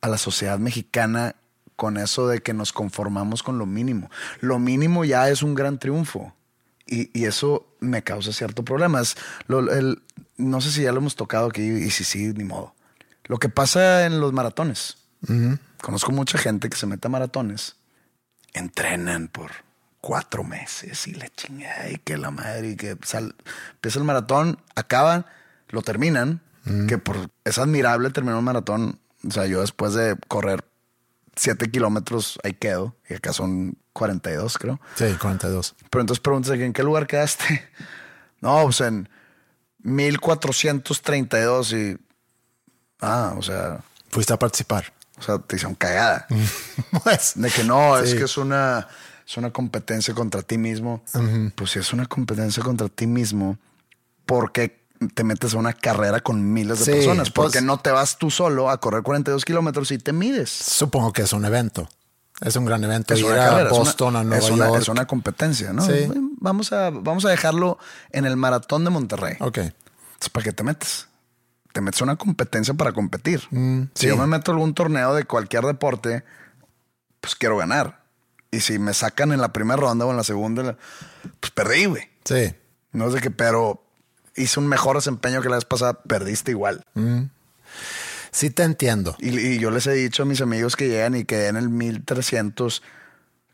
[0.00, 1.36] a la sociedad mexicana
[1.76, 4.10] con eso de que nos conformamos con lo mínimo.
[4.40, 6.34] Lo mínimo ya es un gran triunfo.
[6.86, 9.00] Y, y eso me causa cierto problema.
[9.00, 10.02] Es lo- el-
[10.36, 12.74] no sé si ya lo hemos tocado aquí y si sí, ni modo.
[13.24, 14.96] Lo que pasa en los maratones.
[15.82, 17.76] Conozco mucha gente que se mete a maratones,
[18.54, 19.50] entrenan por
[20.00, 23.34] cuatro meses y la chingada y que la madre y que sal-
[23.72, 25.26] empieza el maratón, acaban,
[25.68, 26.40] lo terminan,
[26.86, 28.98] que por, es admirable terminar un maratón.
[29.26, 30.64] O sea, yo después de correr
[31.36, 34.80] siete kilómetros ahí quedo, y acá son 42 creo.
[34.96, 35.74] Sí, 42.
[35.90, 37.68] Pero entonces preguntas, ¿en qué lugar quedaste?
[38.40, 39.08] No, pues en
[39.82, 41.98] 1432 y...
[43.00, 44.92] Ah, o sea, Fuiste a participar.
[45.18, 46.26] o sea, te hicieron cagada.
[47.04, 48.16] Pues, De que no, es Sí.
[48.16, 48.86] que es una,
[49.26, 51.02] es una competencia contra ti mismo.
[51.54, 53.58] Pues si es una competencia contra ti mismo,
[54.24, 54.77] ¿por qué
[55.14, 57.30] te metes a una carrera con miles de Sí, personas?
[57.30, 60.50] ¿Por qué pues- no te vas tú solo a correr 42 kilómetros y te mides?
[60.50, 61.88] supongo que es un evento.
[62.40, 63.14] Es un gran evento.
[63.14, 64.82] Es Ir una a carrera, es una- Boston, a Nueva es una, York.
[64.82, 65.82] es una competencia, ¿no?
[65.84, 66.08] Sí.
[66.40, 67.78] Vamos, a, vamos a dejarlo
[68.12, 69.34] en el maratón de Monterrey.
[69.40, 69.58] Ok.
[69.58, 71.08] Entonces, ¿para qué te metes?
[71.72, 73.40] Te metes a una competencia para competir.
[73.40, 74.06] si Mm, sí.
[74.06, 76.24] yo me meto a algún torneo de cualquier deporte,
[77.20, 78.02] pues quiero ganar.
[78.52, 80.76] Y si me sacan en la primera ronda o en la segunda,
[81.40, 82.04] pues perdí, güey.
[82.24, 82.54] Sí.
[82.92, 83.84] No sé qué, pero
[84.38, 86.82] hice un mejor desempeño que la vez pasada, perdiste igual.
[88.30, 89.16] Sí te entiendo.
[89.18, 91.68] Y, y yo les he dicho a mis amigos que llegan y que en el
[91.70, 92.82] 1300,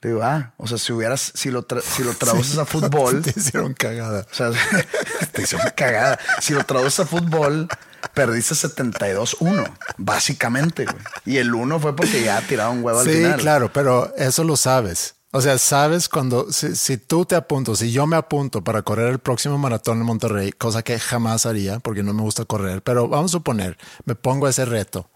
[0.03, 3.33] digo, ah, o sea, si hubieras, si lo, tra- si lo traduces a fútbol, te
[3.39, 4.27] hicieron cagada.
[4.31, 4.51] o sea,
[5.33, 6.19] te una cagada.
[6.41, 7.69] Si lo traduces a fútbol,
[8.15, 9.65] perdiste 72-1,
[9.97, 10.97] básicamente, güey.
[11.25, 13.41] Y el 1 fue porque ya tiraron huevo al Sí, final.
[13.41, 15.15] claro, pero eso lo sabes.
[15.37, 19.19] O sea, sabes cuando, si, tú te apuntas, si yo me apunto para correr el
[19.19, 23.33] próximo maratón en Monterrey, cosa que jamás haría porque no me gusta correr, pero vamos
[23.33, 25.11] a suponer, me pongo ese reto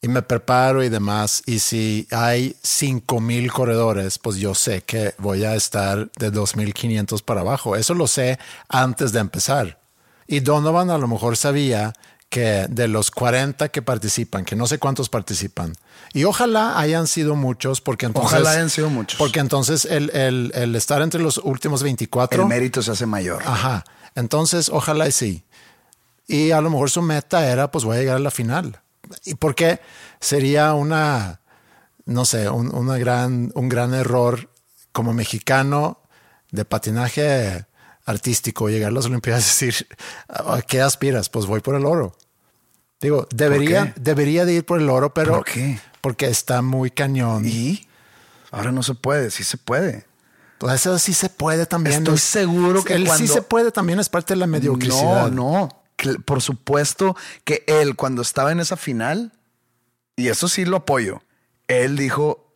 [0.00, 5.42] y me preparo y demás, y si hay 5000 corredores, pues yo sé que voy
[5.42, 7.74] a estar de 2500 para abajo.
[7.74, 9.80] Eso lo sé antes de empezar.
[10.28, 11.92] Y Donovan a lo mejor sabía
[12.28, 15.72] que de los 40 que participan, que no sé cuántos participan,
[16.12, 18.32] y ojalá hayan sido muchos, porque entonces...
[18.32, 19.18] Ojalá hayan sido muchos.
[19.18, 22.42] Porque entonces el, el- el estar entre los últimos 24...
[22.42, 23.42] El mérito se hace mayor.
[23.46, 23.84] Ajá.
[24.14, 25.44] Entonces, ojalá y sí.
[26.26, 28.80] Y a lo mejor su meta era, pues voy a llegar a la final.
[29.24, 29.80] Y porque
[30.20, 31.40] sería una,
[32.06, 34.50] no sé, un, una gran, un gran error
[34.92, 36.00] como mexicano
[36.50, 37.65] de patinaje
[38.06, 39.86] artístico, llegar a las Olimpiadas y decir,
[40.28, 41.28] ¿a qué aspiras?
[41.28, 42.16] Pues voy por el oro.
[43.00, 45.78] Digo, debería, debería de ir por el oro, pero ¿Por qué?
[46.00, 47.44] porque está muy cañón.
[47.44, 47.86] Y
[48.50, 50.06] ahora no se puede, sí se puede.
[50.58, 51.98] Pues eso sí se puede también.
[51.98, 55.28] Estoy Es- seguro que el sí se puede también es parte de la mediocridad.
[55.30, 55.82] No, no.
[56.24, 59.32] Por supuesto que él, cuando estaba en esa final,
[60.14, 61.22] y eso sí lo apoyo,
[61.68, 62.50] él dijo: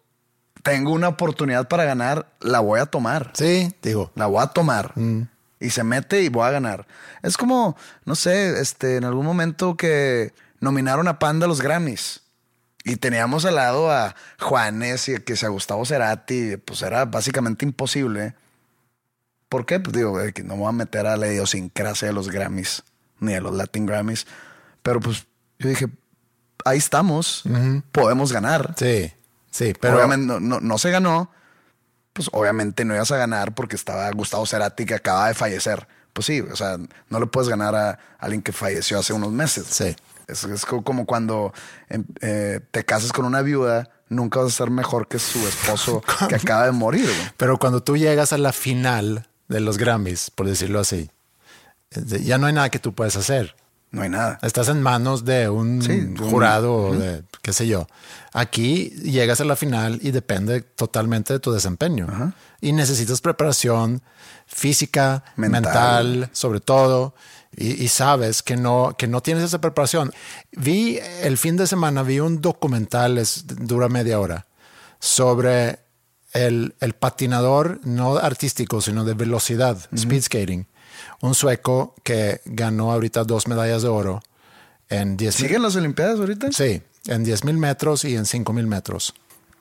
[0.62, 3.32] Tengo una oportunidad para ganar, la voy a tomar.
[3.34, 4.92] Sí, digo, La voy a tomar.
[4.96, 5.22] Mm.
[5.60, 6.86] Y se mete y voy a ganar.
[7.22, 12.22] Es como, no sé, este, en algún momento que nominaron a Panda a los Grammys.
[12.82, 16.56] Y teníamos al lado a Juanes y que sea Gustavo Cerati.
[16.56, 18.34] Pues era básicamente imposible.
[19.50, 19.80] ¿Por qué?
[19.80, 22.82] Pues digo, que no me voy a meter a la idiosincrasia de los Grammys,
[23.18, 24.26] ni a los Latin Grammys.
[24.82, 25.26] Pero pues
[25.58, 25.88] yo dije,
[26.64, 27.42] ahí estamos,
[27.92, 28.74] podemos ganar.
[28.78, 29.12] sí,
[29.50, 31.30] sí, pero obviamente no, no- no se ganó.
[32.12, 35.86] Pues obviamente no ibas a ganar porque estaba Gustavo Cerati que acaba de fallecer.
[36.12, 36.76] Pues sí, o sea,
[37.08, 39.66] no le puedes ganar a alguien que falleció hace unos meses.
[39.70, 39.94] Sí.
[40.26, 41.52] Es, es co- como cuando
[41.88, 46.02] em, eh, te casas con una viuda, nunca vas a ser mejor que su esposo
[46.28, 47.04] que acaba de morir.
[47.06, 47.30] güey.
[47.36, 51.10] Pero cuando tú llegas a la final de los Grammys, por decirlo así,
[51.92, 53.54] eh, ya no hay nada que tú puedas hacer.
[53.92, 54.38] No hay nada.
[54.42, 57.88] Estás en manos de un Sí, de un- jurado de qué sé yo.
[58.32, 62.06] Aquí llegas a la final y depende totalmente de tu desempeño.
[62.60, 64.00] Y necesitas preparación
[64.46, 66.30] física, mental, Mental.
[66.32, 67.14] sobre todo.
[67.56, 70.12] Y, y sabes que no, que no tienes esa preparación.
[70.52, 74.46] Vi el fin de semana, vi un documental, es, dura media hora,
[75.00, 75.80] sobre
[76.32, 80.66] el, el patinador, no artístico, sino de velocidad, speed skating.
[81.22, 84.22] Un sueco que ganó ahorita dos medallas de oro
[84.88, 86.50] en 10 mil- ¿Siguen las Olimpiadas ahorita?
[86.52, 89.14] Sí, en 10 mil metros y en 5 mil metros.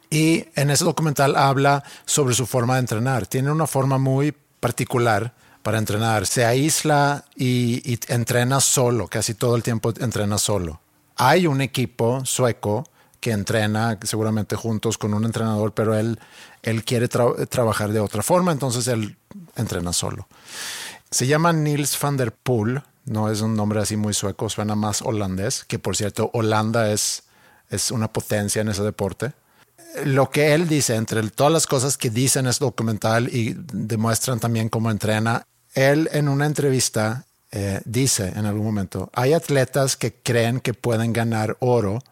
[0.10, 3.28] Y en ese documental habla sobre su forma de entrenar.
[3.28, 6.26] Tiene una forma muy particular para entrenar.
[6.26, 10.80] Se aísla y, y entrena solo, casi todo el tiempo entrena solo.
[11.18, 12.86] Hay un equipo sueco
[13.20, 16.18] que entrena seguramente juntos con un entrenador, pero él,
[16.64, 19.18] él quiere tra- trabajar de otra forma, entonces él
[19.58, 20.28] entrena solo.
[21.12, 25.02] Se llama Niels van der Poel, no es un nombre así muy sueco, suena más
[25.02, 27.24] holandés, que por cierto Holanda es,
[27.70, 29.34] es una potencia en ese deporte.
[30.06, 34.40] Lo que él dice, entre todas las cosas que dice en este documental y demuestran
[34.40, 40.14] también cómo entrena, él en una entrevista eh, dice en algún momento, hay atletas que
[40.14, 42.04] creen que pueden ganar oro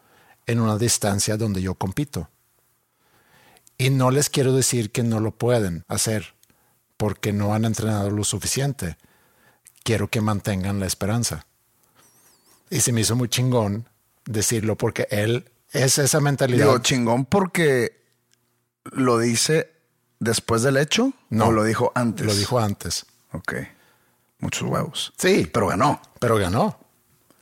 [0.46, 2.28] en una distancia donde yo compito.
[3.76, 6.34] Y no les quiero decir que no lo pueden hacer
[6.98, 8.98] porque no han entrenado lo suficiente.
[9.84, 11.46] Quiero que mantengan la esperanza.
[12.68, 13.88] Y se me hizo muy chingón
[14.26, 16.66] decirlo porque él es esa mentalidad.
[16.66, 18.02] Digo, chingón porque
[18.84, 19.70] lo dice
[20.18, 21.46] después del hecho No.
[21.46, 22.26] o lo dijo antes.
[22.26, 23.06] Lo dijo antes.
[23.32, 23.54] Ok.
[24.40, 25.12] Muchos huevos.
[25.16, 26.02] Sí, Pero ganó.
[26.20, 26.78] pero ganó.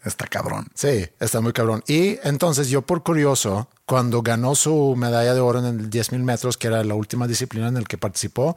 [0.06, 0.68] Está cabrón.
[0.72, 1.82] Sí, está muy cabrón.
[1.88, 6.22] Y entonces yo por curioso, cuando ganó su medalla de oro en el 10 mil
[6.22, 8.56] metros, que era la última disciplina en el que participó,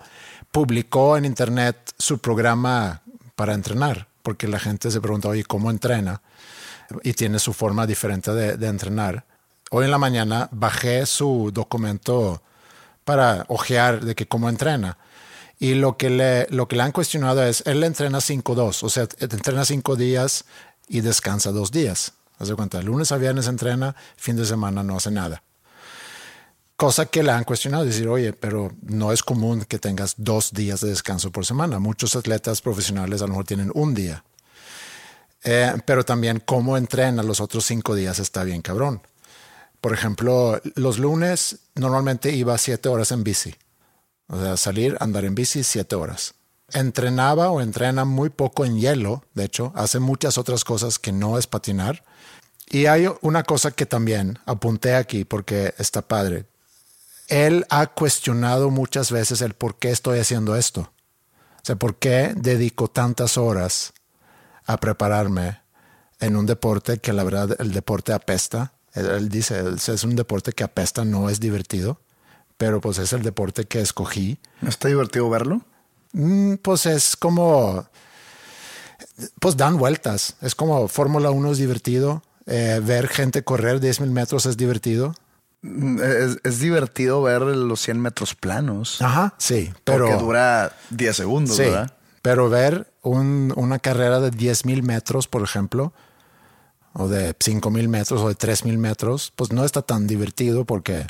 [0.51, 3.01] publicó en internet su programa
[3.35, 6.21] para entrenar, porque la gente se pregunta, oye, ¿cómo entrena?
[7.01, 9.25] Y tiene su forma diferente de, de entrenar.
[9.71, 12.43] Hoy en la mañana bajé su documento
[13.05, 14.99] para ojear de que cómo entrena.
[15.57, 19.07] Y lo que le, lo que le han cuestionado es, él entrena 5-2, o sea,
[19.19, 20.45] entrena 5 días
[20.89, 22.13] y descansa dos días.
[22.39, 25.43] Haz de cuenta, lunes a viernes entrena, fin de semana no hace nada.
[26.75, 30.79] Cosa que le han cuestionado, decir, oye, pero no es común que tengas dos días
[30.79, 31.77] de descanso por semana.
[31.79, 34.23] Muchos atletas profesionales a lo mejor tienen un día.
[35.43, 39.01] Eh, pero también cómo entrena los otros cinco días está bien cabrón.
[39.81, 43.55] Por ejemplo, los lunes normalmente iba siete horas en bici.
[44.27, 46.33] O sea, salir, andar en bici siete horas.
[46.73, 51.37] Entrenaba o entrena muy poco en hielo, de hecho, hace muchas otras cosas que no
[51.37, 52.03] es patinar.
[52.67, 56.45] Y hay una cosa que también apunté aquí porque está padre.
[57.27, 60.81] Él ha cuestionado muchas veces el por qué estoy haciendo esto.
[60.81, 63.93] O sea, por qué dedico tantas horas
[64.65, 65.59] a prepararme
[66.19, 68.73] en un deporte que la verdad el deporte apesta.
[68.93, 72.01] Él, él dice, es un deporte que apesta, no es divertido,
[72.57, 74.37] pero pues es el deporte que escogí.
[74.61, 75.63] ¿No está divertido verlo?
[76.13, 77.85] Mm, Pues es como,
[79.39, 80.35] pues dan vueltas.
[80.41, 85.13] Es como Fórmula 1 es divertido, eh, ver gente correr 10 mil metros es divertido.
[85.61, 89.01] Mm, Es, es divertido ver los 100 metros planos.
[89.01, 91.93] Ajá, sí, pero porque dura 10 segundos, sí, ¿verdad?
[92.21, 95.93] pero ver un- una carrera de 10 mil metros, por ejemplo,
[96.93, 100.65] o de 5 mil metros o de 3 mil metros, pues no está tan divertido
[100.65, 101.07] porque,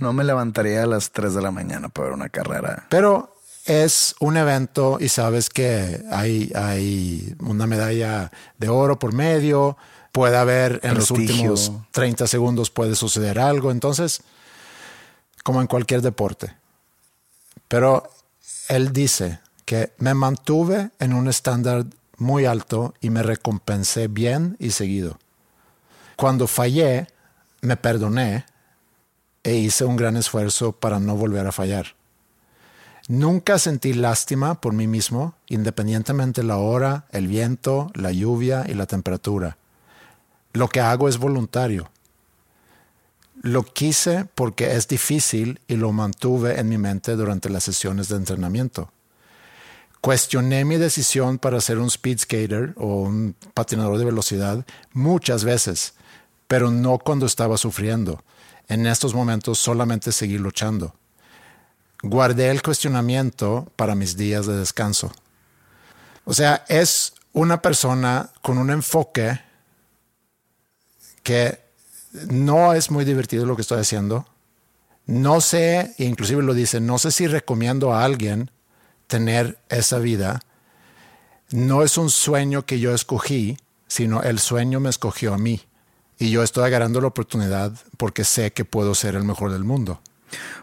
[0.00, 2.86] No me levantaría a las 3 de la mañana para ver una carrera.
[2.88, 3.33] pero
[3.64, 9.76] es un evento y sabes que hay, hay una medalla de oro por medio,
[10.12, 14.22] puede haber en los últimos 30 segundos puede suceder algo, entonces,
[15.42, 16.54] como en cualquier deporte.
[17.68, 18.10] Pero
[18.68, 21.86] él dice que me mantuve en un estándar
[22.18, 25.18] muy alto y me recompensé bien y seguido.
[26.16, 27.08] Cuando fallé,
[27.60, 28.44] me perdoné
[29.42, 31.96] e hice un gran esfuerzo para no volver a fallar.
[33.06, 38.86] Nunca sentí lástima por mí mismo, independientemente la hora, el viento, la lluvia y la
[38.86, 39.58] temperatura.
[40.54, 41.90] Lo que hago es voluntario.
[43.42, 48.16] Lo quise porque es difícil y lo mantuve en mi mente durante las sesiones de
[48.16, 48.90] entrenamiento.
[50.00, 54.64] Cuestioné mi decisión para ser un speed skater o un patinador de velocidad
[54.94, 55.92] muchas veces,
[56.48, 58.22] pero no cuando estaba sufriendo.
[58.68, 60.94] En estos momentos solamente seguí luchando.
[62.06, 65.10] Guardé el cuestionamiento para mis días de descanso.
[66.26, 69.40] O sea, es una persona con un enfoque
[71.22, 71.64] que
[72.28, 74.26] no es muy divertido lo que estoy haciendo.
[75.06, 78.50] No sé, e inclusive lo dice, no sé si recomiendo a alguien
[79.06, 80.42] tener esa vida.
[81.52, 83.56] No es un sueño que yo escogí,
[83.88, 85.62] sino el sueño me escogió a mí.
[86.18, 90.02] Y yo estoy agarrando la oportunidad porque sé que puedo ser el mejor del mundo.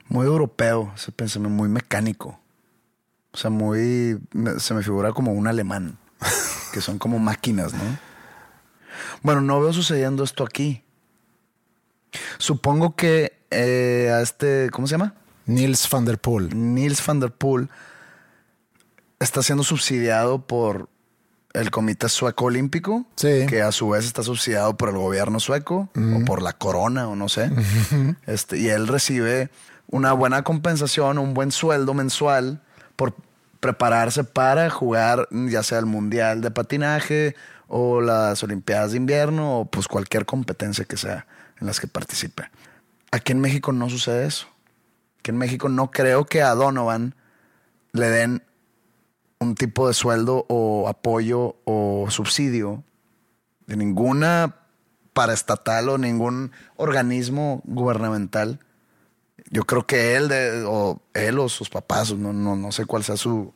[0.08, 2.40] Muy europeo, ese pensamiento, muy mecánico.
[3.32, 4.20] O sea, muy.
[4.60, 5.98] Se me figura como un alemán,
[6.74, 7.84] que son como máquinas, ¿no?
[9.22, 10.84] Bueno, no veo sucediendo esto aquí.
[12.38, 14.70] Supongo que eh, a este.
[14.72, 15.16] ¿Cómo se llama?
[15.46, 16.50] Niels van der Poel.
[16.54, 17.70] Niels van der Poel
[19.20, 20.90] está siendo subsidiado por
[21.54, 23.46] el Comité Sueco Olímpico, Sí.
[23.48, 27.16] que a su vez está subsidiado por el gobierno sueco o por la corona o
[27.16, 27.52] no sé.
[28.28, 29.50] este, y él recibe
[29.88, 32.62] una buena compensación, un buen sueldo mensual
[32.96, 33.14] por
[33.60, 37.36] prepararse para jugar ya sea el Mundial de Patinaje
[37.68, 41.28] o las Olimpiadas de Invierno o pues cualquier competencia que sea
[41.60, 42.50] en las que participe.
[43.12, 44.48] Aquí en México no sucede eso.
[45.20, 47.14] Aquí en México no creo que a Donovan
[47.92, 48.44] le den
[49.42, 52.84] un tipo de sueldo o apoyo o subsidio
[53.66, 54.56] de ninguna
[55.14, 58.60] paraestatal o ningún organismo gubernamental.
[59.50, 63.04] Yo creo que él de- o él o sus papás, no, no, no sé cuál
[63.04, 63.54] sea su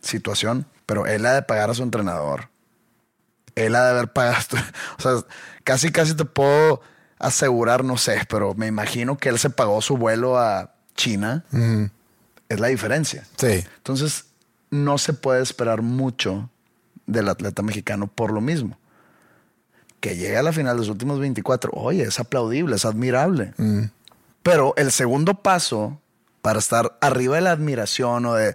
[0.00, 2.48] situación, pero él ha de pagar a su entrenador.
[3.56, 4.38] Él ha de haber pagado.
[4.98, 5.12] O sea,
[5.64, 6.80] casi, casi te puedo
[7.18, 11.44] asegurar, no sé, pero me imagino que él se pagó su vuelo a China.
[12.48, 13.26] Es la diferencia.
[13.36, 13.64] Sí.
[13.78, 14.26] Entonces,
[14.74, 16.50] no se puede esperar mucho
[17.06, 18.76] del atleta mexicano por lo mismo.
[20.00, 23.54] Que llegue a la final de los últimos 24, oye, es aplaudible, es admirable.
[24.42, 26.00] Pero el segundo paso
[26.42, 28.54] para estar arriba de la admiración o de,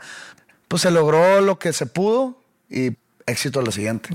[0.68, 4.10] pues se logró lo que se pudo y éxito a la siguiente.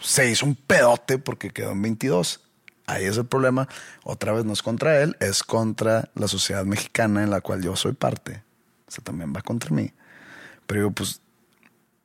[0.00, 2.40] Se hizo un pedote porque quedó en 22.
[2.86, 3.68] Ahí es el problema.
[4.02, 7.76] Otra vez no es contra él, es contra la sociedad mexicana en la cual yo
[7.76, 8.42] soy parte.
[8.88, 9.92] O sea, también va contra mí.
[10.66, 11.20] Pero yo, pues,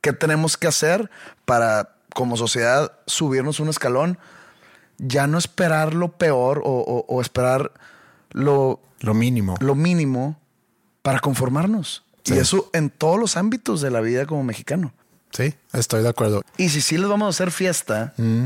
[0.06, 1.10] ¿qué tenemos que hacer
[1.46, 4.20] para, como sociedad, subirnos un escalón?
[5.00, 7.72] Ya no esperar lo peor o, o- o esperar
[8.30, 9.56] lo, Lo mínimo.
[9.62, 10.40] lo mínimo
[11.02, 12.04] para conformarnos.
[12.24, 12.36] Sí.
[12.36, 14.94] Y eso en todos los ámbitos de la vida como mexicano.
[15.32, 16.44] Sí, estoy de acuerdo.
[16.56, 18.46] Y si sí les vamos a hacer fiesta, Mm.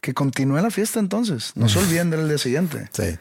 [0.00, 1.52] que continúe la fiesta entonces.
[1.54, 2.88] No se olviden del día siguiente.
[2.92, 3.16] Sí.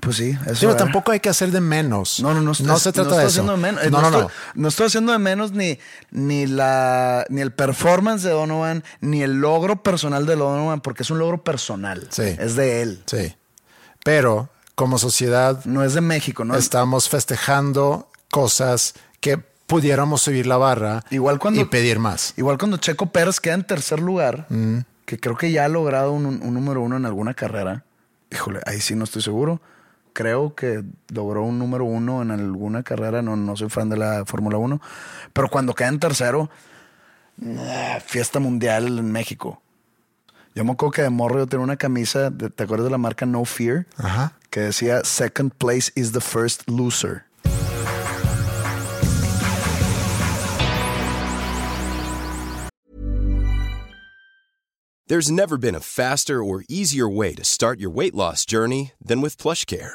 [0.00, 2.20] Pues sí, eso Pero tampoco hay que hacer de menos.
[2.20, 2.52] No, no, no.
[2.60, 3.56] No se trata de eso.
[3.56, 4.18] menos, eh, no, no, no.
[4.20, 5.78] Estoy, no estoy haciendo de menos ni,
[6.10, 11.10] ni, la, ni el performance de Donovan, ni el logro personal de Donovan, porque es
[11.10, 12.06] un logro personal.
[12.10, 12.36] Sí.
[12.38, 13.02] Es de él.
[13.06, 13.34] Sí.
[14.04, 16.56] Pero como sociedad No es de México, ¿no?
[16.56, 22.34] estamos festejando cosas que pudiéramos subir la barra Igual cuando- y pedir más.
[22.36, 24.78] Igual cuando Checo Pérez queda en tercer lugar, Mm.
[25.04, 27.84] que creo que ya ha logrado un, un número uno en alguna carrera.
[28.30, 29.60] Híjole, ahí sí no estoy seguro.
[30.12, 33.22] Creo que logró un número uno en alguna carrera.
[33.22, 34.80] No, no soy fan de la Fórmula 1.
[35.32, 36.50] Pero cuando queda en tercero,
[37.36, 39.62] nah, fiesta mundial en México.
[40.54, 42.98] Yo me acuerdo que de morro yo tenía una camisa, de- ¿te acuerdas de la
[42.98, 43.86] marca No Fear?
[43.96, 44.34] Ajá.
[44.50, 47.24] Que decía Second place is the first loser.
[55.08, 59.20] There's never been a faster or easier way to start your weight loss journey than
[59.20, 59.94] with PlushCare.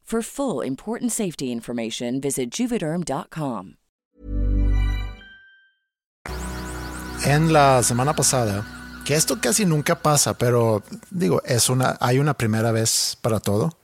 [0.11, 3.77] For full important safety information, visit juvederm.com.
[7.23, 8.65] En la semana pasada,
[9.05, 13.77] que esto casi nunca pasa, pero digo, es una, hay una primera vez para todo.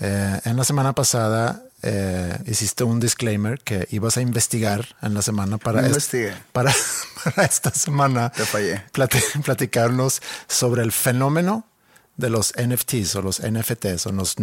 [0.00, 5.22] Eh, en la semana pasada eh, hiciste un disclaimer que ibas a investigar en la
[5.22, 6.14] semana para, No est-
[6.52, 6.74] para,
[7.24, 8.82] para esta semana Te fallé.
[8.92, 11.66] plati- platicarnos sobre el fenómeno
[12.18, 14.38] de los NFTs o los NFTs o los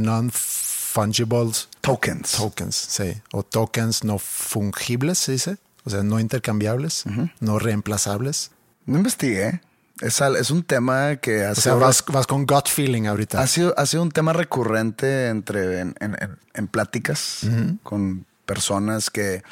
[0.96, 2.32] non-fungible Tokens.
[2.32, 7.04] tokens, sí, o tokens no fungibles, se dice, o sea, no intercambiables,
[7.40, 8.52] no reemplazables.
[8.86, 9.62] no investigué.
[10.02, 13.42] Es, es un tema que ha O sea, vas, vas con gut feeling ahorita.
[13.42, 17.42] Ha sido, ha sido un tema recurrente entre en, en- en- en pláticas
[17.84, 19.44] con personas que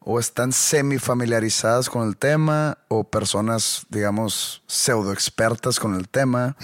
[0.00, 6.56] o están semi familiarizadas con el tema o personas, digamos, pseudo expertas con el tema.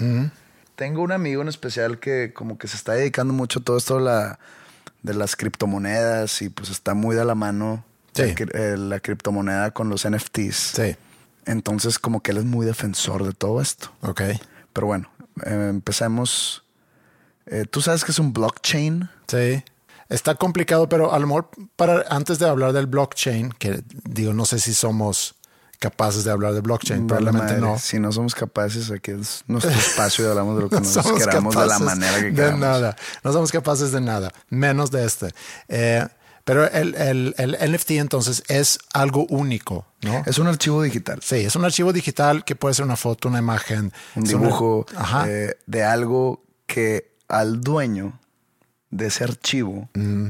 [0.75, 3.97] Tengo un amigo en especial que como que se está dedicando mucho a todo esto
[3.97, 4.39] de la,
[5.03, 8.23] de las criptomonedas y pues está muy de la mano Sí.
[8.23, 10.55] la, cri- eh, la criptomoneda con los NFTs.
[10.55, 10.95] Sí,
[11.45, 13.91] Entonces como que él es muy defensor de todo esto.
[14.01, 14.21] ok.
[14.73, 15.09] Pero bueno,
[15.45, 16.63] eh, empecemos.
[17.45, 19.09] Eh, ¿Tú sabes que es un blockchain?
[19.27, 19.63] Sí.
[20.09, 24.45] Está complicado, pero a lo mejor para antes de hablar del blockchain, que digo, no
[24.45, 25.34] sé si somos
[25.79, 27.77] capaces de hablar de blockchain, probablemente no.
[27.79, 31.11] Si no somos capaces, aquí es nuestro espacio y hablamos de lo que No nos
[31.13, 32.59] queramos de la manera que de queramos.
[32.59, 32.95] nada.
[33.23, 35.29] No somos capaces de nada, menos de este.
[35.67, 36.05] Eh,
[36.43, 40.21] pero el, el, el NFT entonces es algo único, ¿no?
[40.27, 41.19] Es un archivo digital.
[41.23, 44.85] sí, es un archivo digital que puede ser una foto, una imagen, un una- dibujo
[44.95, 45.25] Ajá.
[45.27, 48.19] eh, de algo que al dueño
[48.91, 50.27] de ese archivo Mm.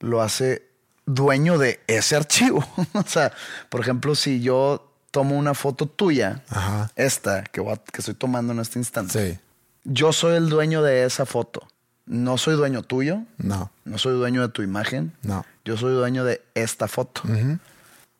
[0.00, 0.68] lo hace
[1.06, 2.66] dueño de ese archivo.
[2.92, 3.32] o sea,
[3.68, 6.90] por ejemplo, si yo tomo una foto tuya, Ajá.
[6.96, 9.38] esta que, voy a- que estoy tomando en este instante, Sí,
[9.84, 11.66] yo soy el dueño de esa foto.
[12.06, 15.46] No soy dueño tuyo, no, no soy dueño de tu imagen, no.
[15.64, 17.22] yo soy dueño de esta foto.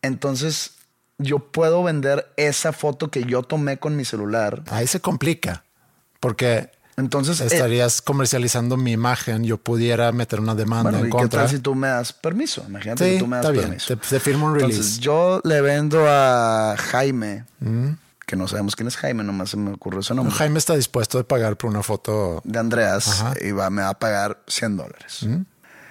[0.03, 0.76] Entonces,
[1.18, 4.62] yo puedo vender esa foto que yo tomé con mi celular.
[4.70, 5.64] Ahí se complica,
[6.20, 11.11] porque Entonces, eh, estarías comercializando mi imagen, yo pudiera meter una demanda bueno, en ¿y
[11.11, 11.40] qué contra.
[11.42, 12.64] tal si tú me das permiso?
[12.68, 13.78] Imagínate Sí, que tú me das está bien.
[13.84, 15.01] Te, te firmo un Entonces, release.
[15.01, 17.45] yo le vendo a Jaime,
[18.26, 21.18] que no sabemos quién es Jaime, nomás se me ocurrió ese nombre, Jaime está dispuesto
[21.18, 22.40] a pagar por una foto.
[22.45, 23.34] de Andreas, Ajá.
[23.45, 25.26] y va, me va a pagar 100 dólares.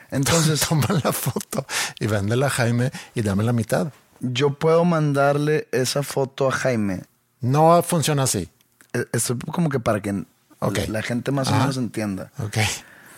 [0.10, 1.66] Entonces, Toma la foto
[1.99, 3.91] y véndela a Jaime y dame la mitad.
[4.20, 7.01] yo puedo mandarle esa foto a Jaime.
[7.41, 8.49] No funciona así.
[8.93, 10.24] Eh, Esto como que para que
[10.68, 10.80] Ok.
[10.88, 11.61] la gente más o Ajá.
[11.61, 12.32] menos entienda.
[12.39, 12.57] Ok.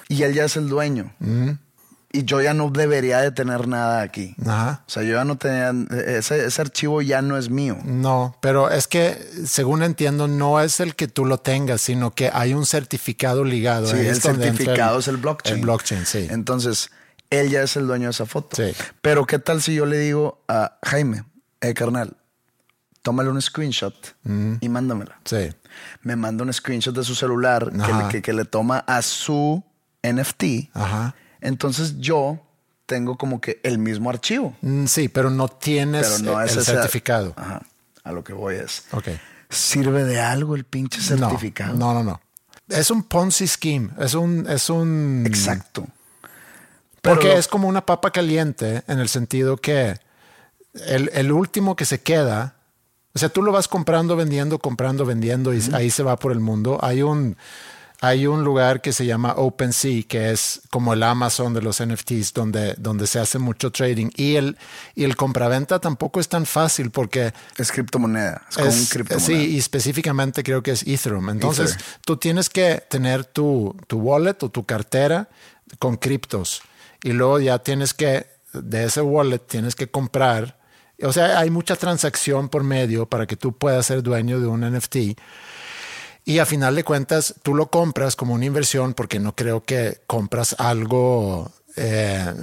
[0.08, 1.14] Y él ya es el dueño.
[2.12, 4.36] Y yo ya no debería de tener nada aquí.
[4.46, 4.84] Ajá.
[4.88, 5.74] O sea, yo ya no tenía...
[6.08, 7.78] Ese, ese archivo ya no es mío.
[7.84, 12.30] No, pero es que según entiendo, no es el que tú lo tengas, sino que
[12.34, 13.88] hay un certificado ligado.
[13.88, 15.56] Sí, el certificado es el blockchain.
[15.58, 16.28] El blockchain, sí.
[16.30, 16.90] Entonces,
[17.32, 18.56] él ya es el dueño de esa foto.
[18.56, 18.72] Sí.
[19.02, 21.26] Pero ¿qué tal si yo le digo a Jaime,
[21.60, 22.16] eh, carnal,
[23.02, 23.94] tómale un screenshot
[24.62, 25.20] y mándamela?
[25.26, 25.50] Sí.
[26.02, 29.64] Me manda un screenshot de su celular que le, que- que le toma a su
[30.04, 30.70] NFT.
[30.74, 31.16] Ajá.
[31.42, 32.40] Entonces yo
[32.86, 34.56] tengo como que el mismo archivo.
[34.62, 37.34] Mm, Sí, pero no tienes Pero no el, es el ese- certificado.
[37.36, 37.62] Ajá.
[38.04, 38.86] A lo que voy es.
[38.92, 39.08] Ok.
[39.50, 41.76] ¿Sirve de algo el pinche certificado?
[41.76, 42.22] No, no, no.
[42.68, 43.90] Es un Ponzi scheme.
[44.00, 45.24] Es un, es un.
[45.26, 45.88] Exacto.
[47.02, 49.96] Porque lo- es como una papa caliente en el sentido que
[50.88, 52.55] el, el último que se queda,
[53.16, 56.42] o sea, tú lo vas comprando, vendiendo, comprando, vendiendo y ahí se va por el
[56.42, 56.78] mundo.
[56.82, 57.38] Hay un,
[58.02, 62.34] hay un lugar que se llama OpenSea, que es como el Amazon de los NFTs,
[62.34, 64.10] donde, donde se hace mucho trading.
[64.18, 64.58] Y el,
[64.96, 68.42] y el compraventa tampoco es tan fácil porque Es criptomoneda.
[68.50, 69.26] Es como es- criptomoneda.
[69.26, 71.30] Sí, y específicamente creo que es Ethereum.
[71.30, 71.84] Entonces, Ether.
[72.06, 75.30] tú tienes que tener tu, tu wallet o tu cartera
[75.80, 76.62] con criptos.
[77.02, 80.55] Y luego ya tienes que, de ese wallet, tienes que comprar.
[81.04, 84.62] O sea, hay mucha transacción por medio para que tú puedas ser dueño de un
[84.62, 84.96] NFT.
[86.24, 90.02] Y a final de cuentas, tú lo compras como una inversión porque no creo que
[90.08, 92.34] compras algo eh,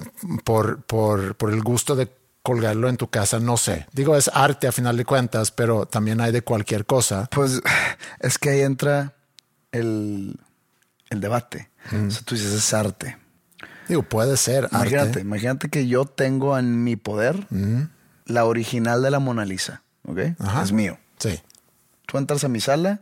[0.44, 2.08] por, por, por el gusto de
[2.42, 3.40] colgarlo en tu casa.
[3.40, 3.86] No sé.
[3.92, 7.28] Digo, es arte a final de cuentas, pero también hay de cualquier cosa.
[7.32, 7.60] Pues
[8.20, 9.14] es que ahí entra
[9.72, 10.38] el,
[11.10, 11.70] el debate.
[11.86, 13.16] O sea, tú dices, es arte.
[13.88, 15.20] Digo, puede ser Imagínate, arte.
[15.20, 17.46] imagínate que yo tengo en mi poder
[18.26, 19.82] la original de la Mona Lisa.
[20.06, 20.18] ¿Ok?
[20.38, 20.62] Ajá.
[20.62, 20.98] Es mío.
[21.18, 21.40] Sí.
[22.06, 23.00] Tú entras a mi sala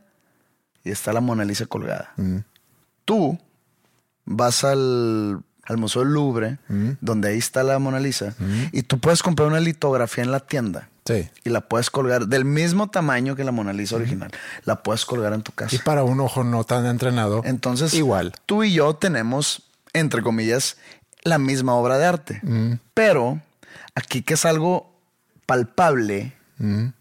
[0.85, 2.12] y está la Mona Lisa colgada.
[3.05, 3.39] Tú
[4.25, 6.59] vas al, al Museo del Louvre,
[7.01, 8.35] donde ahí está la Mona Lisa,
[8.73, 10.89] y tú puedes comprar una litografía en la tienda.
[11.05, 11.29] Sí.
[11.45, 14.31] Y la puedes colgar del mismo tamaño que la Mona Lisa original.
[14.64, 15.75] La puedes colgar en tu casa.
[15.75, 18.33] Y para un ojo no tan entrenado, Entonces, igual.
[18.47, 19.62] tú y yo tenemos,
[19.93, 20.77] entre comillas,
[21.23, 22.43] la misma obra de arte.
[22.95, 23.41] Pero
[23.95, 24.95] aquí que es algo
[25.51, 26.32] palpable,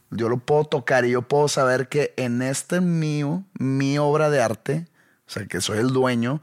[0.10, 4.41] yo lo puedo tocar y yo puedo saber que en este mío, mi obra de
[4.41, 4.88] arte,
[5.28, 6.41] o sea, que soy el dueño,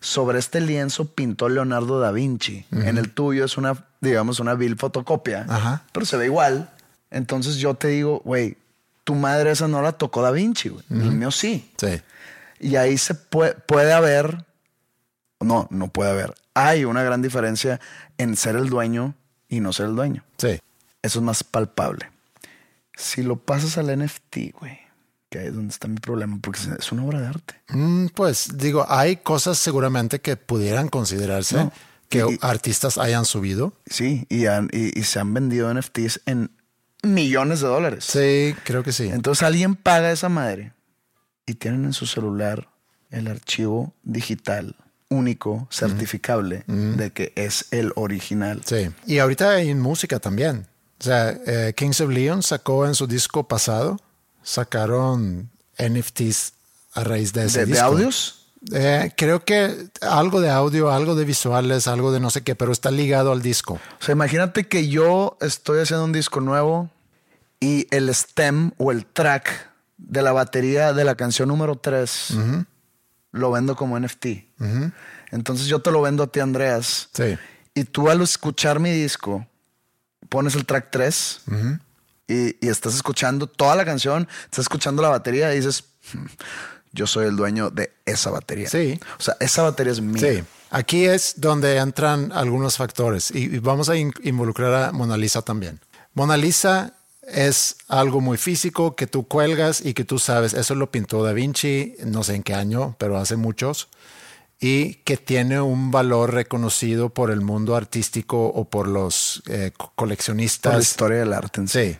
[0.00, 2.66] sobre este lienzo pintó Leonardo da Vinci.
[2.70, 5.84] En el tuyo es una, digamos, una vil fotocopia, Ajá.
[5.92, 6.70] pero se ve igual.
[7.10, 8.58] Entonces yo te digo, güey,
[9.04, 10.84] tu madre esa no la tocó da Vinci, güey.
[10.90, 11.72] El mío sí.
[11.78, 12.02] Sí.
[12.60, 14.44] Y ahí se puede, puede haber,
[15.40, 16.34] no, no puede haber.
[16.52, 17.80] Hay una gran diferencia
[18.18, 19.14] en ser el dueño
[19.48, 20.22] y no ser el dueño.
[20.36, 20.60] Sí.
[21.02, 22.10] Eso es más palpable.
[22.96, 24.78] Si lo pasas al NFT, güey,
[25.30, 27.54] que ahí es donde está mi problema, porque es una obra de arte.
[27.68, 31.72] Mm, Pues digo, hay cosas seguramente que pudieran considerarse No.
[32.08, 33.74] que Y- artistas hayan subido.
[33.86, 36.50] Sí, y, han- y- y se han vendido NFTs en
[37.02, 38.04] millones de dólares.
[38.04, 39.04] Sí, creo que sí.
[39.08, 40.72] Entonces alguien paga esa madre
[41.46, 42.68] y tienen en su celular
[43.10, 44.74] el archivo digital
[45.10, 48.60] único, certificable, de que es el original.
[48.66, 48.90] Sí.
[49.06, 50.66] Y ahorita hay en música también.
[51.00, 54.00] O sea, eh, Kings of Leon sacó en su disco pasado,
[54.42, 56.54] sacaron NFTs
[56.94, 57.86] a raíz de ese ¿De, de disco.
[57.86, 58.34] audios?
[58.72, 62.72] Eh, creo que algo de audio, algo de visuales, algo de no sé qué, pero
[62.72, 63.74] está ligado al disco.
[63.74, 66.90] O sea, imagínate que yo estoy haciendo un disco nuevo
[67.60, 72.34] y el stem o el track de la batería de la canción número 3
[73.32, 74.26] lo vendo como NFT.
[75.30, 77.08] Entonces yo te lo vendo a ti, Andreas.
[77.12, 77.36] Sí.
[77.74, 79.46] Y tú al escuchar mi disco,
[80.28, 81.40] pones el track 3
[82.28, 86.26] y, y estás escuchando toda la canción, estás escuchando la batería y dices, "Hmm,
[86.92, 88.68] yo soy el dueño de esa batería.
[88.68, 88.98] Sí.
[89.18, 90.20] O sea, esa batería es mía.
[90.20, 95.16] Sí, aquí es donde entran algunos factores y, y vamos a in- involucrar a Mona
[95.16, 95.80] Lisa también.
[96.14, 100.90] Mona Lisa es algo muy físico que tú cuelgas y que tú sabes, eso lo
[100.90, 103.88] pintó Da Vinci, no sé en qué año, pero hace muchos,
[104.60, 109.86] y que tiene un valor reconocido por el mundo artístico o por los eh, co-
[109.86, 110.82] Por la coleccionistas.
[110.82, 111.92] historia del arte en sí.
[111.92, 111.98] Sí.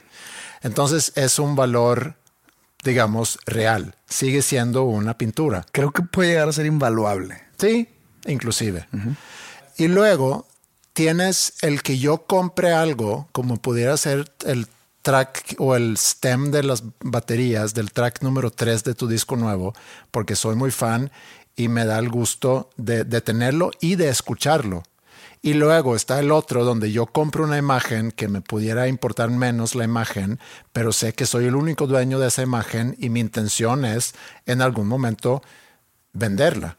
[0.63, 2.15] Entonces es un valor,
[2.83, 3.95] digamos, real.
[4.09, 5.65] Sigue siendo una pintura.
[5.71, 7.41] Creo que puede llegar a ser invaluable.
[7.59, 7.89] Sí,
[8.27, 8.89] inclusive.
[9.77, 10.49] Y luego
[10.95, 14.67] tienes el que yo compre algo, como pudiera ser el
[15.03, 19.75] track o el stem de las baterías del track número 3 de tu disco nuevo,
[20.11, 21.13] porque soy muy fan
[21.59, 24.85] y me da el gusto de, de tenerlo y de escucharlo.
[25.43, 29.75] Y luego está el otro donde yo compro una imagen que me pudiera importar menos
[29.75, 30.39] la imagen,
[30.73, 34.15] pero sé que soy el único dueño de esa imagen y mi intención es
[34.47, 35.43] en algún momento
[36.13, 36.79] venderla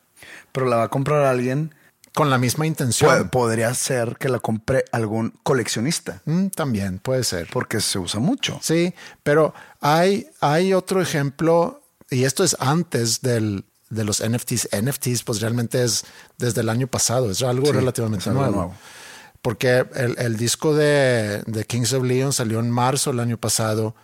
[0.52, 1.74] Pero la va a comprar alguien.
[2.14, 3.30] con la misma intención.
[3.30, 6.22] Podría ser que la compre algún coleccionista.
[6.26, 7.48] Mm, también puede ser.
[7.54, 8.60] Porque se usa mucho.
[8.62, 14.70] Sí, pero hay, hay otro ejemplo, y esto es antes del, de los NFTs.
[14.82, 16.06] NFTs, pues realmente es
[16.38, 18.56] desde el año pasado, es algo Sí, relativamente es algo nuevo.
[18.56, 18.74] nuevo.
[19.42, 23.96] Porque el, el disco de, de Kings of Leon salió en marzo el año pasado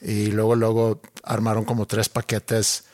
[0.00, 2.84] y luego, luego armaron como tres paquetes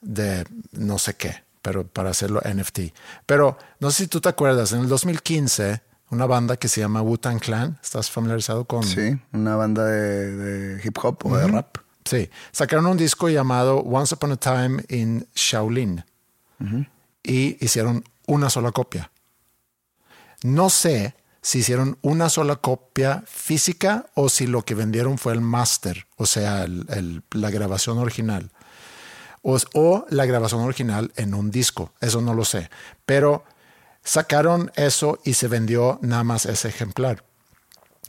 [0.00, 2.80] de no sé qué, pero para hacerlo NFT.
[3.26, 5.80] Pero no sé si tú te acuerdas, en el 2015,
[6.10, 8.82] una banda que se llama Wu-Tang Clan, ¿estás familiarizado con?
[8.82, 11.76] Sí, una banda de, de hip hop o de rap.
[12.04, 16.04] Sí, sacaron un disco llamado Once Upon a Time in Shaolin
[17.22, 19.10] y hicieron una sola copia.
[20.42, 25.40] No sé si hicieron una sola copia física o si lo que vendieron fue el
[25.40, 28.50] master, o sea, el- el- la grabación original.
[29.42, 32.70] O, o la grabación original en un disco, eso no lo sé.
[33.04, 33.44] Pero
[34.02, 37.24] sacaron eso y se vendió nada más ese ejemplar.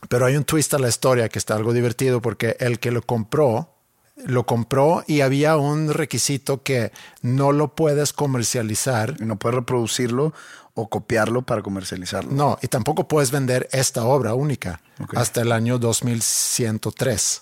[0.08, 3.02] Pero hay un twist a la historia que está algo divertido porque el que lo
[3.02, 3.74] compró,
[4.16, 6.91] lo compró y había un requisito que
[7.22, 9.16] no lo puedes comercializar.
[9.20, 10.34] Y no puedes reproducirlo
[10.74, 12.32] o copiarlo para comercializarlo.
[12.32, 14.82] No, y tampoco puedes vender esta obra única
[15.16, 17.41] hasta el año 2103.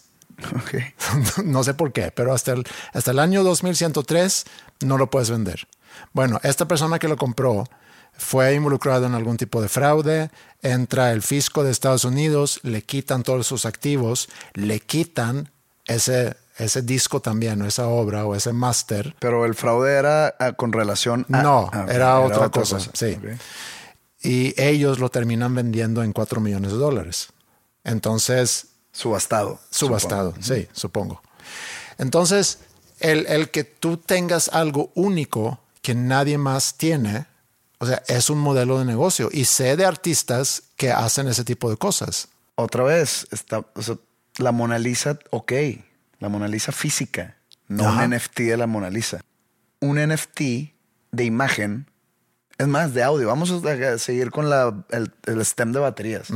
[0.55, 0.73] Ok.
[1.45, 2.63] no sé por qué, pero hasta el,
[2.93, 4.45] hasta el año 2103
[4.81, 5.67] no lo puedes vender.
[6.11, 7.65] Bueno, esta persona que lo compró
[8.13, 10.29] fue involucrado en algún tipo de fraude,
[10.61, 15.51] entra el fisco de Estados Unidos, le quitan todos sus activos, le quitan
[15.85, 19.15] ese, ese disco también, o esa obra o ese máster.
[19.19, 21.41] Pero el fraude era ah, con relación a.
[21.41, 23.17] No, ah, ok, era otra cosa, sí.
[23.17, 23.39] Ok.
[24.21, 27.29] Y ellos lo terminan vendiendo en 4 millones de dólares.
[27.83, 29.59] Entonces, Subastado.
[29.71, 30.45] Subastado, supongo.
[30.45, 31.21] sí, supongo.
[31.97, 32.59] Entonces,
[32.99, 37.25] el, el que tú tengas algo único que nadie más tiene,
[37.79, 39.29] o sea, es un modelo de negocio.
[39.31, 42.29] Y sé de artistas que hacen ese tipo de cosas.
[42.55, 43.97] Otra vez, está, o sea,
[44.37, 45.51] la Mona Lisa, ok.
[46.19, 47.35] La Mona Lisa física,
[47.67, 48.05] no Ajá.
[48.05, 49.21] un NFT de la Mona Lisa.
[49.79, 50.39] Un NFT
[51.11, 51.87] de imagen,
[52.57, 53.27] es más, de audio.
[53.27, 56.29] Vamos a seguir con la, el, el stem de baterías.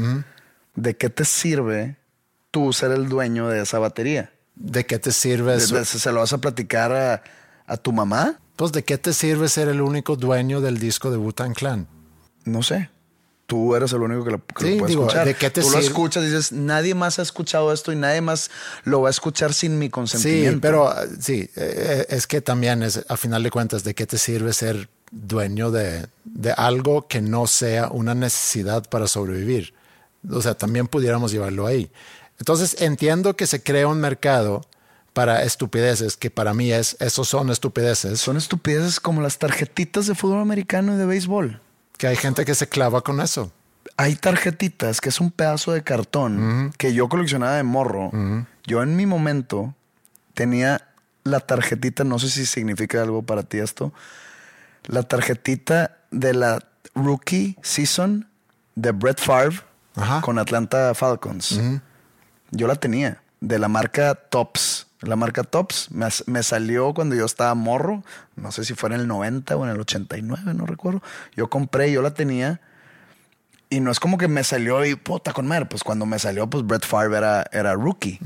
[0.75, 1.95] ¿De qué te sirve
[2.51, 4.31] tú ser el dueño de esa batería?
[4.55, 5.75] ¿De qué te sirve ¿De- eso?
[5.75, 7.23] de- ¿Se lo vas a platicar a,
[7.65, 8.39] a tu mamá?
[8.55, 11.87] Pues, ¿de qué te sirve ser el único dueño del disco de Wu-Tang Clan?
[12.43, 12.89] No sé.
[13.47, 15.25] Tú eres el único que lo, que lo puede digo, escuchar.
[15.25, 18.21] ¿de qué te Tú lo escuchas y dices, nadie más ha escuchado esto y nadie
[18.21, 18.51] más
[18.83, 20.51] lo va a escuchar sin mi consentimiento.
[20.57, 24.05] Sí, pero eh, sí, eh, es que también es, a final de cuentas, ¿de qué
[24.05, 29.73] te sirve ser dueño de, de algo que no sea una necesidad para sobrevivir?
[30.29, 31.89] O sea, también pudiéramos llevarlo ahí.
[32.39, 34.65] Entonces, entiendo que se crea un mercado
[35.13, 40.13] para estupideces, que para mí es, esos son estupideces, Son estupideces como las tarjetitas de
[40.13, 41.59] fútbol americano y de béisbol.
[41.97, 43.51] Que hay gente que se clava con eso.
[43.97, 48.11] Hay tarjetitas que es un pedazo de cartón que yo coleccionaba de morro.
[48.65, 49.73] Yo en mi momento
[50.33, 50.87] tenía
[51.23, 53.93] la tarjetita, no sé si significa algo para ti esto,
[54.85, 56.63] la tarjetita de la
[56.95, 58.27] rookie season
[58.75, 59.59] de Brett Favre
[59.95, 60.21] Ajá.
[60.21, 61.59] con Atlanta Falcons.
[62.51, 64.86] Yo la tenía de la marca Tops.
[65.01, 68.03] La marca Tops me, me salió cuando yo estaba morro.
[68.35, 71.01] No sé si fue en el 90 o en el 89, no recuerdo.
[71.35, 72.61] Yo compré, yo la tenía.
[73.69, 75.65] Y no es como que me salió y puta con madre.
[75.65, 78.19] Pues cuando me salió, pues Brett Favre era, era rookie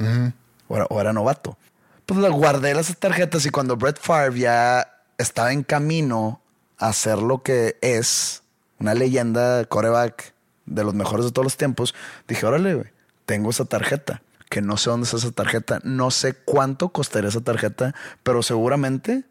[0.68, 1.58] o, era, o era novato.
[2.06, 6.42] Pues la guardé las tarjetas y cuando Brett Favre ya estaba en camino
[6.78, 8.44] a ser lo que es
[8.80, 10.34] una leyenda coreback
[10.66, 11.94] de los mejores de todos los tiempos,
[12.28, 12.88] dije, órale, güey,
[13.26, 14.22] tengo esa tarjeta.
[14.52, 15.80] Que no sé dónde está esa tarjeta.
[15.86, 19.24] No sé cuánto costaría esa tarjeta, pero seguramente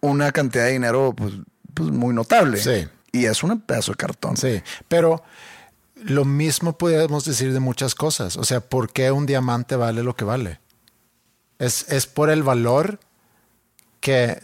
[0.00, 1.32] una cantidad de dinero pues,
[1.72, 2.58] pues muy notable.
[2.58, 2.86] Sí.
[3.12, 4.36] Y es un pedazo de cartón.
[4.36, 5.22] Sí, pero
[5.94, 8.36] lo mismo podríamos decir de muchas cosas.
[8.36, 10.60] O sea, ¿por qué un diamante vale lo que vale?
[11.58, 13.00] Es, es por el valor
[14.00, 14.38] que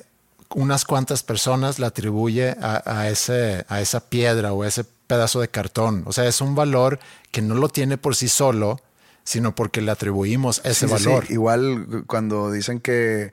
[0.54, 5.42] unas cuantas personas le atribuye a, a ese, a esa piedra o a ese pedazo
[5.42, 6.04] de cartón.
[6.06, 6.98] O sea, es un valor
[7.30, 8.80] que no lo tiene por sí solo,
[9.24, 11.06] sino porque le atribuimos ese Sí, sí, sí.
[11.08, 11.24] valor.
[11.30, 13.32] Igual cuando dicen que,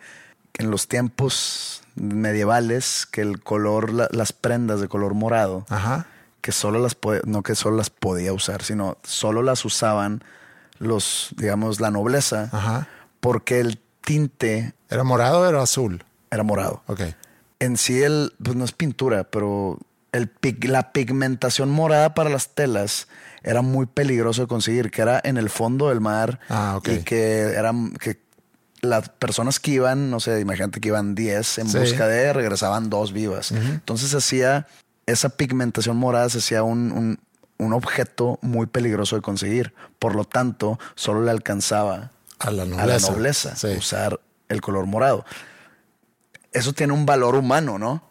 [0.53, 6.07] que en los tiempos medievales que el color, la- las prendas de color morado, Ajá.
[6.41, 10.23] que solo las no que solo las podía usar, sino solo las usaban
[10.79, 12.87] los, digamos, la nobleza, Ajá.
[13.19, 16.03] porque el tinte ¿Era morado o era azul?
[16.31, 16.81] era morado.
[16.87, 17.01] Ok.
[17.59, 19.77] En sí el, pues no es pintura, pero
[20.13, 20.31] el
[20.61, 23.07] la pigmentación morada para las telas
[23.43, 26.87] era muy peligroso de conseguir, que era en el fondo del mar Ah, ok.
[26.89, 28.19] y que eran que
[28.81, 31.77] las personas que iban, no sé, imagínate que iban 10 en Sí.
[31.77, 33.51] busca de, regresaban dos vivas.
[33.51, 34.67] Entonces se hacía
[35.05, 37.19] esa pigmentación morada, se hacía un, un-
[37.57, 39.73] un objeto muy peligroso de conseguir.
[39.99, 43.11] Por lo tanto, solo le alcanzaba A la a la nobleza.
[43.11, 43.67] nobleza Sí.
[43.77, 44.19] usar
[44.49, 45.25] el color morado.
[46.51, 48.03] Eso tiene un valor humano, ¿no?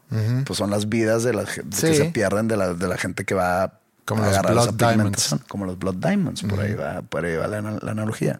[0.46, 1.94] Pues son las vidas de la que Sí.
[1.94, 5.36] se pierden de la, de la gente que va Como los Blood Diamonds.
[5.48, 8.38] Como los Blood Diamonds, por ahí va, por ahí va la, la analogía.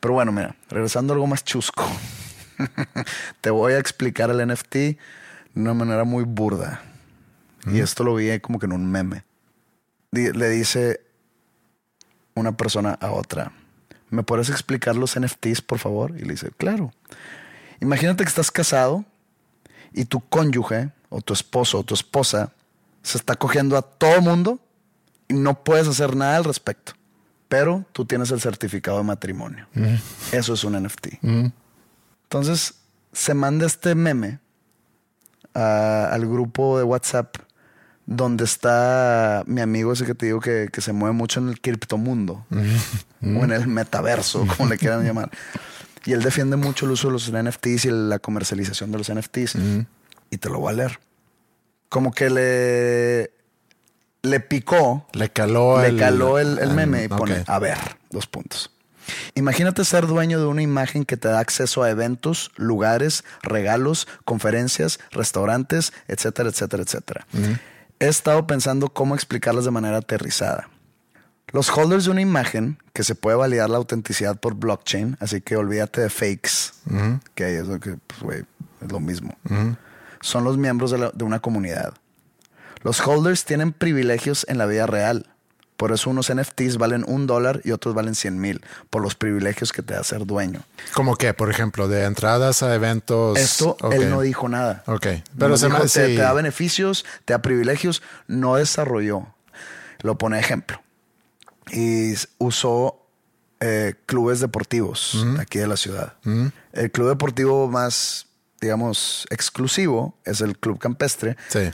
[0.00, 1.84] Pero bueno, mira, regresando a algo más chusco.
[3.40, 4.98] Te voy a explicar el NFT de
[5.54, 6.82] una manera muy burda.
[7.66, 9.24] Y esto lo vi como que en un meme.
[10.12, 11.00] Le dice
[12.34, 13.52] una persona a otra,
[14.08, 16.14] ¿me puedes explicar los NFTs, por favor?
[16.16, 16.92] Y le dice, claro.
[17.80, 19.04] Imagínate que estás casado
[19.92, 22.52] y tu cónyuge o tu esposo o tu esposa
[23.02, 24.58] se está cogiendo a todo mundo
[25.30, 26.92] y no puedes hacer nada al respecto.
[27.48, 29.66] Pero tú tienes el certificado de matrimonio.
[30.32, 31.18] Eso es un NFT.
[32.24, 32.74] Entonces
[33.12, 34.38] se manda este meme
[35.54, 37.36] a- al grupo de WhatsApp
[38.06, 41.60] donde está mi amigo ese que te digo que, que se mueve mucho en el
[41.60, 45.30] criptomundo o en el metaverso, como le quieran llamar.
[46.04, 49.54] Y él defiende mucho el uso de los NFTs y la comercialización de los NFTs.
[50.30, 50.98] Y te lo voy a leer.
[51.88, 53.30] Como que le,
[54.22, 55.98] le picó Le caló le el...
[55.98, 57.78] caló el, meme y pone, a ver,
[58.10, 58.70] dos puntos.
[59.34, 65.00] Imagínate ser dueño de una imagen que te da acceso a eventos, lugares, regalos, conferencias,
[65.10, 67.26] restaurantes, etcétera, etcétera, etcétera.
[67.98, 70.68] He estado pensando cómo explicarlas de manera aterrizada.
[71.52, 75.56] Los holders de una imagen que se puede validar la autenticidad por blockchain, así que
[75.56, 76.72] olvídate de fakes,
[77.34, 78.44] que es lo que, pues,
[78.80, 79.34] es lo mismo.
[80.20, 81.94] Son los miembros de, la- de una comunidad.
[82.82, 85.26] Los holders tienen privilegios en la vida real.
[85.76, 88.60] Por eso unos NFTs valen un dólar y otros valen 100 mil,
[88.90, 90.62] por los privilegios que te da ser dueño.
[90.92, 93.38] Como que, por ejemplo, de entradas a eventos.
[93.38, 94.82] Esto él no dijo nada.
[94.86, 95.06] Ok.
[95.38, 96.00] Pero se me te, sí.
[96.00, 99.26] te da beneficios, te da privilegios, no desarrolló.
[100.00, 100.82] Lo pone ejemplo.
[101.72, 103.06] Y usó
[103.60, 106.14] eh, clubes deportivos aquí de la ciudad.
[106.72, 108.26] El club deportivo más,
[108.60, 111.70] digamos, exclusivo es el Club Campestre Sí.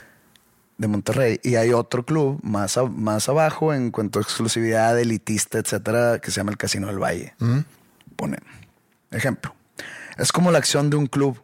[0.77, 1.39] De Monterrey.
[1.43, 6.31] Y hay otro club más, a- más abajo en cuanto a exclusividad, elitista, etcétera, que
[6.31, 7.33] se llama el Casino del Valle.
[8.15, 8.37] Pone
[9.11, 9.55] ejemplo.
[10.17, 11.39] Es como la acción de un club.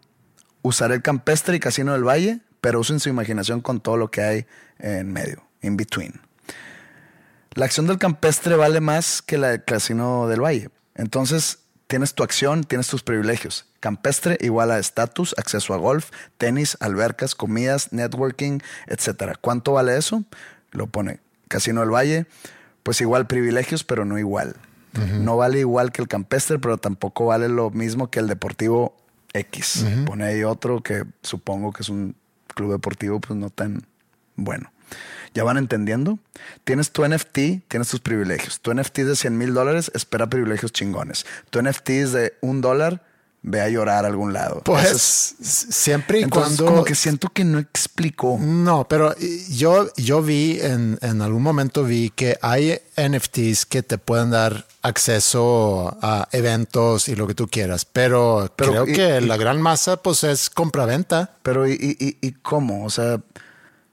[0.61, 4.21] Usar el campestre y Casino del Valle, pero usen su imaginación con todo lo que
[4.21, 4.45] hay
[4.79, 6.21] en medio, in between.
[7.55, 10.69] La acción del campestre vale más que la del Casino del Valle.
[10.95, 13.67] Entonces, tienes tu acción, tienes tus privilegios.
[13.83, 19.35] Campestre igual a estatus, acceso a golf, tenis, albercas, comidas, networking, etcétera.
[19.35, 20.23] ¿Cuánto vale eso?
[20.71, 21.19] Lo pone
[21.49, 22.25] Casino del Valle,
[22.83, 24.55] pues igual privilegios, pero no igual.
[25.19, 28.95] No vale igual que el campestre, pero tampoco vale lo mismo que el deportivo
[29.33, 29.85] X.
[30.05, 32.15] Pone ahí otro que supongo que es un
[32.55, 33.85] club deportivo, pues no tan
[34.37, 34.71] bueno.
[35.33, 36.19] ¿Ya van entendiendo?
[36.63, 38.61] Tienes tu NFT, tienes tus privilegios.
[38.61, 41.25] Tu NFT es de 100 mil dólares, espera privilegios chingones.
[41.49, 43.03] Tu NFT es de un dólar,
[43.45, 44.61] ve a llorar a algún lado.
[44.63, 46.65] Pues es- siempre y entonces, cuando...
[46.73, 48.37] como que siento que no explicó.
[48.39, 53.83] No, pero eh, yo, yo vi en, en algún momento vi que hay NFTs que
[53.83, 58.93] te pueden dar acceso a eventos y lo que tú quieras, pero, Pero, creo y-
[58.93, 61.35] que y- la gran masa pues es compra-venta.
[61.43, 62.85] Pero ¿y, y, y- cómo?
[62.85, 63.19] O sea,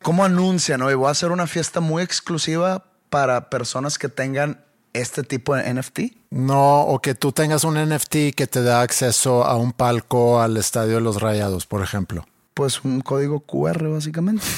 [0.02, 0.80] ¿cómo anuncian?
[0.82, 4.60] Oye, voy a hacer una fiesta muy exclusiva para personas que tengan
[4.92, 6.00] este tipo de NFT.
[6.30, 10.56] No, o que tú tengas un NFT que te da acceso a un palco al
[10.56, 12.26] Estadio de los Rayados, por ejemplo.
[12.54, 14.44] Pues un código QR, básicamente.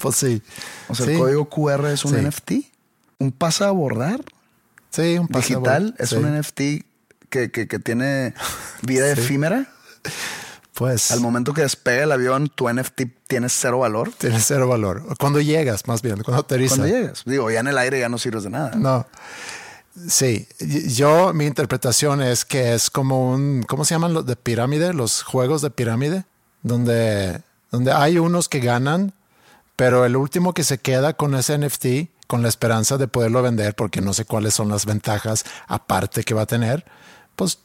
[0.00, 0.42] Pues sí.
[0.88, 1.12] O sea, Sí.
[1.12, 2.20] el código QR es un Sí.
[2.20, 2.52] NFT.
[3.18, 4.20] Un pasa a abordar
[4.90, 6.16] Sí, un pase digital es sí.
[6.16, 6.84] un NFT
[7.30, 8.34] que, que- que tiene
[8.82, 9.68] vida efímera.
[10.78, 14.12] Pues Al momento que despega el avión, tu NFT tiene cero valor.
[14.16, 15.02] tiene cero valor.
[15.18, 16.78] Cuando llegas, más bien, cuando aterrizas.
[16.78, 17.22] Cuando llegas.
[17.26, 18.70] Digo, ya en el aire ya no sirves de nada.
[18.76, 19.04] No.
[20.06, 20.46] Sí,
[20.86, 24.94] yo, mi interpretación es que es como un, ¿cómo se llaman los de pirámide?
[24.94, 26.26] Los juegos de pirámide,
[26.62, 29.14] donde, donde hay unos que ganan,
[29.74, 31.86] pero el último que se queda con ese NFT,
[32.28, 36.34] con la esperanza de poderlo vender, porque no sé cuáles son las ventajas aparte que
[36.34, 36.84] va a tener,
[37.34, 37.58] pues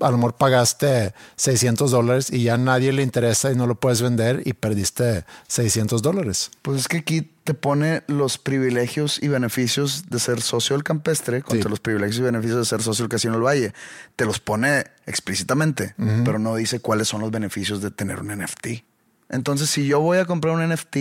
[0.00, 3.74] a lo mejor pagaste 600 dólares y ya a nadie le interesa y no lo
[3.74, 6.50] puedes vender y perdiste 600 dólares.
[6.62, 11.42] Pues es que aquí te pone los privilegios y beneficios de ser socio del campestre
[11.42, 11.68] contra Sí.
[11.70, 13.72] los privilegios y beneficios de ser socio del Casino del Valle.
[14.16, 15.94] Te los pone explícitamente,
[16.24, 18.84] pero no dice cuáles son los beneficios de tener un NFT.
[19.30, 20.96] Entonces, si yo voy a comprar un NFT,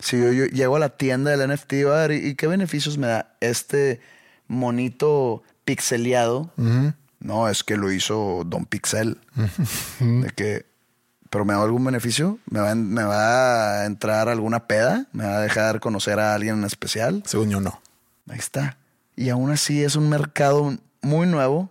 [0.00, 2.98] si yo, yo llego a la tienda del NFT, va a ver, ¿y qué beneficios
[2.98, 4.00] me da este
[4.48, 6.52] monito pixeleado?
[7.22, 9.18] No, es que lo hizo Don Pixel.
[10.00, 10.66] De que,
[11.30, 15.36] pero me da algún beneficio, me va, me va a entrar alguna peda, me va
[15.38, 17.22] a dejar conocer a alguien en especial.
[17.26, 17.80] Según yo, no.
[18.28, 18.76] Ahí está.
[19.16, 21.70] Y aún así es un mercado muy nuevo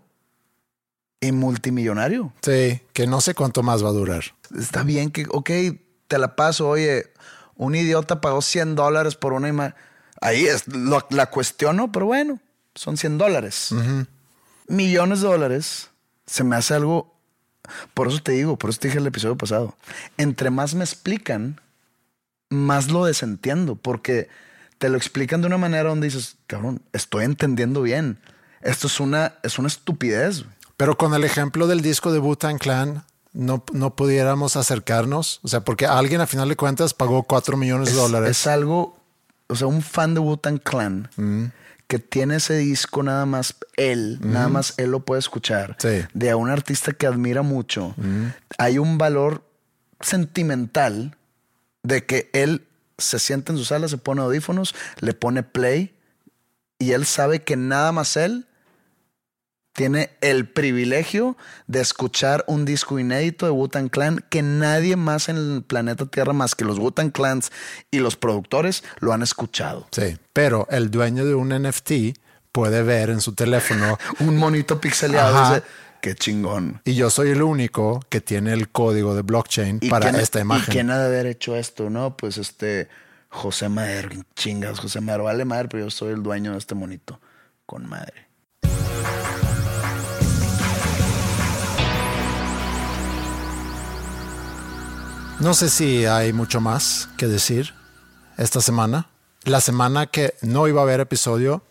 [1.19, 2.33] y multimillonario.
[2.41, 4.23] Sí, que no sé cuánto más va a durar.
[4.57, 5.49] Está bien que, ok,
[6.07, 7.11] te la paso, oye,
[7.55, 9.75] un idiota pagó 100 dólares por una imagen.
[10.19, 12.39] Ahí es, lo- la cuestiono, pero bueno,
[12.75, 13.69] son 100 dólares.
[14.71, 15.89] Millones de dólares
[16.25, 17.13] se me hace algo.
[17.93, 19.75] Por eso te digo, por eso te dije el episodio pasado.
[20.17, 21.59] Entre más me explican,
[22.49, 24.29] más lo desentiendo, porque
[24.77, 28.19] te lo explican de una manera donde dices, cabrón, estoy entendiendo bien.
[28.61, 30.43] Esto es una, es una estupidez.
[30.43, 30.55] güey.
[30.77, 33.03] Pero con el ejemplo del disco de Wu-Tang Clan,
[33.33, 35.39] no, no pudiéramos acercarnos.
[35.43, 38.29] O sea, porque alguien a final de cuentas pagó 4 millones de Es, dólares.
[38.31, 38.97] es algo,
[39.47, 41.45] o sea, un fan de Wu-Tang Clan Mm.
[41.91, 45.75] Que tiene ese disco nada más él, nada más él lo puede escuchar.
[45.77, 46.05] Sí.
[46.13, 47.93] De a un artista que admira mucho.
[48.57, 49.43] Hay un valor
[49.99, 51.17] sentimental
[51.83, 52.65] de que él
[52.97, 55.93] se sienta en su sala, se pone audífonos, le pone play
[56.79, 58.47] y él sabe que nada más él
[59.73, 65.37] tiene el privilegio de escuchar un disco inédito de Wu-Tang Clan que nadie más en
[65.37, 67.51] el planeta Tierra más que los Wu-Tang Clans
[67.89, 69.87] y los productores lo han escuchado.
[69.91, 72.17] Sí, pero el dueño de un NFT
[72.51, 75.61] puede ver en su teléfono Un monito pixeleado
[76.01, 76.81] qué chingón.
[76.83, 80.41] y yo soy el único que tiene el código de blockchain para quién- esta ¿Y
[80.41, 80.71] imagen.
[80.73, 81.89] quién ha de haber hecho esto?
[81.89, 82.89] No, pues este
[83.29, 87.21] José Madero, chingas, José Madero, vale madre, pero yo soy el dueño de este monito.
[87.65, 88.27] Con madre.
[95.41, 97.73] No sé si hay mucho más que decir
[98.37, 99.09] esta semana.
[99.43, 101.63] La semana que no iba a haber episodio,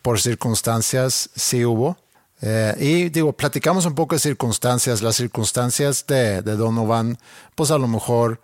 [0.00, 1.98] por circunstancias, sí hubo.
[2.40, 5.02] Eh, y digo, platicamos un poco de circunstancias.
[5.02, 7.18] Las circunstancias de, de Donovan,
[7.54, 8.40] pues a lo mejor,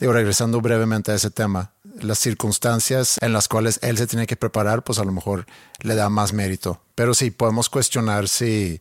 [0.00, 1.70] digo, regresando brevemente a ese tema,
[2.00, 5.46] las circunstancias en las cuales él se tiene que preparar, pues a lo mejor
[5.82, 6.80] le da más mérito.
[6.96, 8.80] Pero sí, podemos cuestionar si,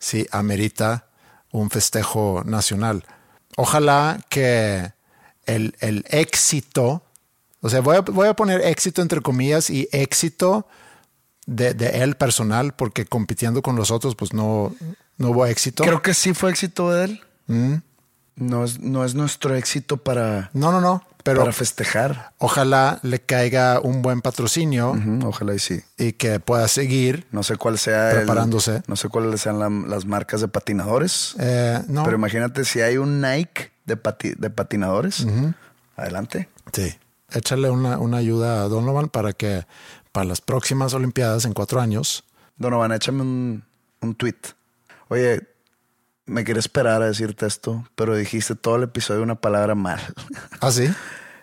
[0.00, 1.06] si amerita
[1.52, 3.04] un festejo nacional.
[3.56, 4.92] Ojalá que
[5.46, 7.02] el, el éxito,
[7.60, 10.66] o sea, voy a, voy a poner éxito entre comillas y éxito
[11.46, 14.74] de, de él personal, porque compitiendo con los otros, pues no,
[15.18, 15.84] no hubo éxito.
[15.84, 17.20] Creo que sí fue éxito de él.
[17.46, 17.74] Mm.
[18.36, 22.32] No, es, no es nuestro éxito para, No, no, no, pero para festejar.
[22.38, 24.94] ojalá le caiga un buen patrocinio
[25.24, 25.80] ojalá y sí.
[25.98, 27.26] y que pueda seguir.
[27.32, 28.82] No sé cuál sea el- Preparándose.
[28.86, 31.34] no sé cuáles sean la- las marcas de patinadores.
[31.38, 35.26] Eh, no, Pero imagínate si hay un Nike de, pati- de patinadores.
[35.96, 36.48] Adelante.
[36.72, 36.94] sí,
[37.32, 39.66] échale una, una ayuda a Donovan para que
[40.12, 42.24] para las próximas Olimpiadas en cuatro años,
[42.56, 43.64] Donovan, échame un,
[44.00, 44.34] un tweet.
[45.08, 45.42] Oye,
[46.30, 50.00] me quería esperar a decirte esto, pero dijiste todo el episodio una palabra mal.
[50.60, 50.88] así,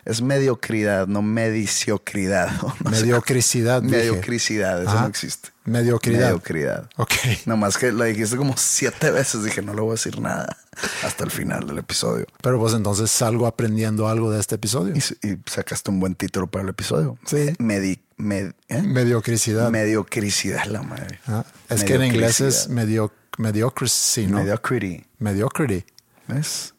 [0.06, 2.50] Es mediocridad, no mediciocridad.
[2.84, 3.82] No Mediocricidad.
[3.82, 5.02] Mediocricidad, eso Ajá.
[5.02, 5.50] no existe.
[5.66, 6.28] Mediocridad.
[6.28, 6.90] Mediocridad.
[6.96, 7.12] Ok.
[7.46, 10.56] Nomás que la dijiste como siete veces, dije, no le voy a decir nada
[11.04, 12.26] hasta el final del episodio.
[12.42, 14.94] Pero pues entonces salgo aprendiendo algo de este episodio.
[14.96, 15.02] Y,
[15.50, 17.18] sacaste un buen título para el episodio.
[17.26, 17.54] Sí.
[17.60, 18.82] Medi, med- ¿eh?
[18.82, 19.70] Mediocricidad.
[19.72, 21.20] Mediocricidad, la madre.
[21.28, 23.27] Ah, Es que en inglés es Mediocricidad.
[23.38, 24.38] Medio, mediocrity, ¿no?
[24.38, 25.06] Mediocrity.
[25.20, 25.86] Mediocrity.
[26.28, 26.74] ¿Ves?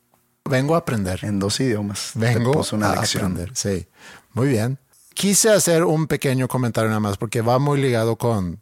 [0.44, 1.20] Vengo a aprender.
[1.22, 2.12] En dos idiomas.
[2.14, 3.32] Vengo una a lección.
[3.32, 3.50] aprender.
[3.54, 3.86] Sí.
[4.32, 4.78] Muy bien.
[5.14, 8.60] Quise hacer un pequeño comentario nada más porque va muy ligado con,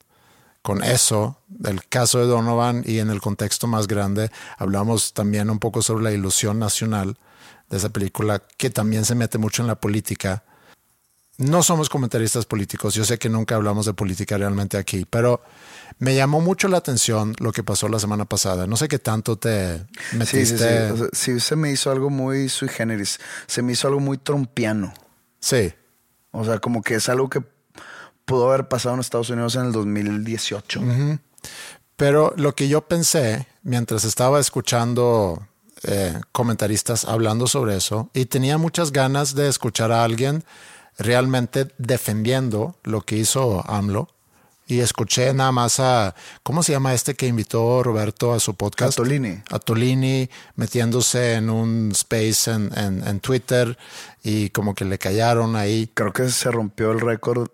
[0.63, 4.31] con eso, del caso de Donovan y en el contexto más grande.
[4.59, 7.19] Hablamos también un poco sobre la ilusión nacional
[7.69, 10.45] de esa película que también se mete mucho en la política.
[11.39, 15.43] No somos comentaristas políticos, yo sé que nunca hablamos de política realmente aquí, pero
[15.99, 18.66] me llamó mucho la atención lo que pasó la semana pasada.
[18.66, 20.47] No sé qué tanto te metiste.
[20.47, 20.93] sí, sí.
[20.93, 23.18] O sea, sí, se me hizo algo muy sui generis.
[23.47, 24.93] Se me hizo algo muy trompiano.
[25.41, 25.72] sí.
[26.32, 27.43] O sea, como que es algo que
[28.26, 30.82] pudo haber pasado en Estados Unidos en el 2018.
[31.97, 35.49] Pero lo que yo pensé mientras estaba escuchando
[35.84, 40.45] eh, comentaristas hablando sobre eso y tenía muchas ganas de escuchar a alguien
[40.99, 44.09] realmente defendiendo lo que hizo AMLO
[44.69, 48.95] y escuché nada más a, ¿cómo se llama este que invitó Roberto a su podcast?
[48.99, 49.41] A Tolini.
[49.51, 53.79] A Tolini metiéndose en un space en, en- en Twitter
[54.25, 55.89] y como que le callaron ahí.
[55.95, 57.49] Creo que se rompió el récord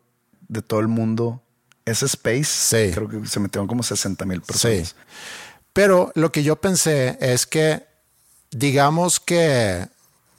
[0.49, 1.43] de todo el mundo.
[1.84, 2.95] Ese space, Sí.
[2.95, 4.88] creo que se metieron como 60 mil personas.
[4.88, 4.95] Sí.
[5.74, 7.84] Pero lo que yo pensé es que,
[8.53, 9.86] digamos que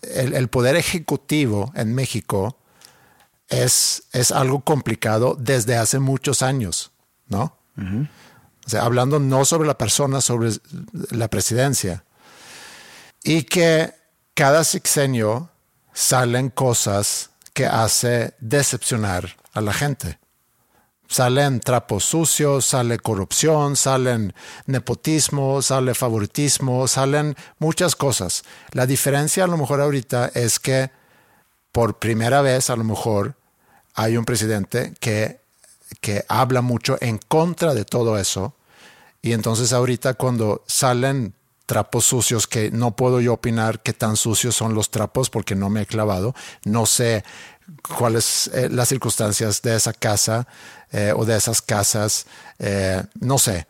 [0.02, 2.58] el, el poder ejecutivo en México
[3.62, 6.92] es, es algo complicado desde hace muchos años,
[7.28, 7.58] ¿no?
[8.66, 10.52] O sea, hablando no sobre la persona, sobre
[11.12, 12.06] la presidencia.
[13.24, 13.94] Y que
[14.34, 15.50] cada sexenio
[15.94, 20.20] salen cosas que hace decepcionar a la gente
[21.14, 24.34] salen trapos sucios, sale corrupción, salen
[24.66, 28.44] nepotismo, sale favoritismo, salen muchas cosas.
[28.72, 30.90] La diferencia a lo mejor ahorita es que
[31.72, 33.36] por primera vez a lo mejor
[33.94, 35.42] hay un presidente que,
[36.02, 38.56] que habla mucho en contra de todo eso.
[39.22, 41.34] Y entonces ahorita cuando salen
[41.66, 45.70] trapos sucios que no puedo yo opinar qué tan sucios son los trapos porque no
[45.70, 46.36] me he clavado,
[46.66, 47.24] no sé
[47.98, 50.48] cuáles eh, las circunstancias de esa casa
[50.92, 52.26] eh, o de esas casas,
[52.60, 53.68] eh, no sé.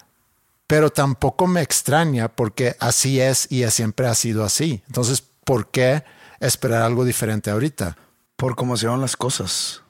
[0.67, 4.81] Pero tampoco me extraña porque así es y siempre ha sido así.
[4.87, 6.03] Entonces, ¿por qué
[6.39, 7.97] esperar algo diferente ahorita?
[8.35, 9.83] Por cómo se llevan las cosas.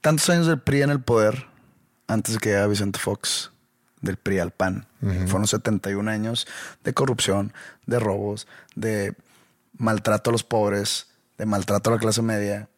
[0.00, 1.46] Tantos años del PRI en el poder,
[2.06, 3.50] antes de que llegara Vicente Fox,
[4.00, 4.86] del PRI al PAN.
[5.26, 6.46] Fueron 71 años
[6.84, 7.52] de corrupción,
[7.86, 8.46] de robos,
[8.76, 9.14] de
[9.76, 12.68] maltrato a los pobres, de maltrato a la clase media.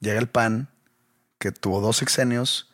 [0.00, 0.68] Llega el PAN,
[1.38, 2.70] que tuvo dos sexenios.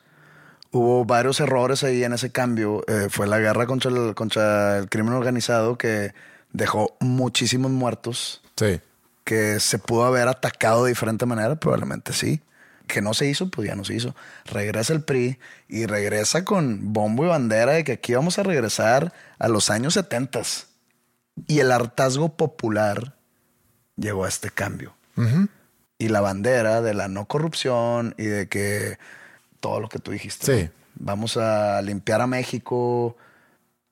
[0.73, 2.83] Hubo varios errores ahí en ese cambio.
[2.89, 6.15] Eh, fue la guerra contra el, contra el crimen organizado que
[6.53, 8.81] dejó muchísimos muertos Sí.
[9.25, 12.41] que se pudo haber atacado de diferente manera, probablemente sí.
[12.87, 14.15] Que no se hizo, pues ya no se hizo.
[14.45, 19.13] Regresa el PRI y regresa con bombo y bandera de que aquí vamos a regresar
[19.39, 20.43] a los años 70.
[21.47, 23.17] Y el hartazgo popular
[23.97, 24.95] llegó a este cambio.
[25.99, 28.99] Y la bandera de la no corrupción y de que
[29.61, 30.45] todo lo que tú dijiste.
[30.45, 30.65] Sí.
[30.65, 30.71] ¿no?
[30.97, 33.17] Vamos a limpiar a México.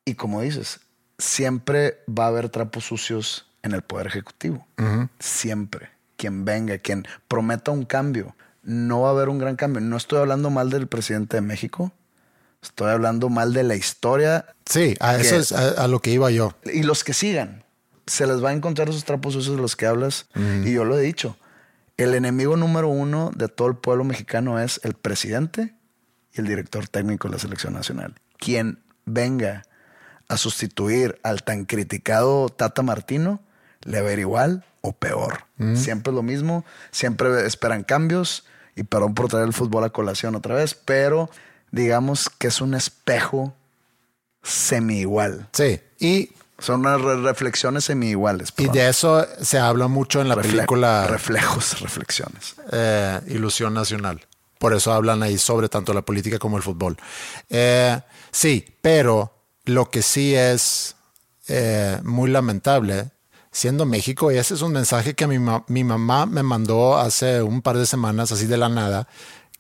[0.05, 0.80] Y como dices,
[1.18, 4.66] siempre va a haber trapos sucios en el Poder Ejecutivo.
[5.18, 5.90] Siempre.
[6.16, 9.80] Quien venga, quien prometa un cambio, no va a haber un gran cambio.
[9.80, 11.92] No estoy hablando mal del presidente de México.
[12.62, 16.30] Estoy hablando mal de la historia Sí, a eso es a, a lo que iba
[16.30, 16.54] yo.
[16.64, 17.64] y los que sigan.
[18.06, 20.26] Se les va a encontrar esos trapos sucios de los que hablas.
[20.64, 21.36] Y yo lo he dicho.
[21.96, 25.74] El enemigo número uno de todo el pueblo mexicano es el presidente
[26.32, 28.14] y el director técnico de la selección nacional.
[28.38, 29.64] Quien venga
[30.28, 33.40] a sustituir al tan criticado Tata Martino,
[33.82, 35.44] le va a ir igual o peor.
[35.74, 38.44] Siempre es lo mismo, siempre esperan cambios
[38.77, 41.29] y perdón por traer el fútbol a colación otra vez, pero
[41.70, 43.55] digamos que es un espejo
[44.43, 45.49] semi igual.
[45.53, 48.53] Sí, y, Son unas re- reflexiones semi iguales.
[48.59, 52.55] y de eso se habla mucho en la película Reflejos, reflexiones.
[52.73, 54.27] eh, Ilusión Nacional.
[54.59, 56.97] Por eso hablan ahí sobre tanto la política como el fútbol.
[57.51, 58.01] Eh,
[58.31, 60.95] sí, pero lo que sí es
[61.49, 63.11] eh, muy lamentable,
[63.53, 67.42] siendo México, y ese es un mensaje que mi, ma- mi mamá me mandó hace
[67.42, 69.07] un par de semanas, así de la nada,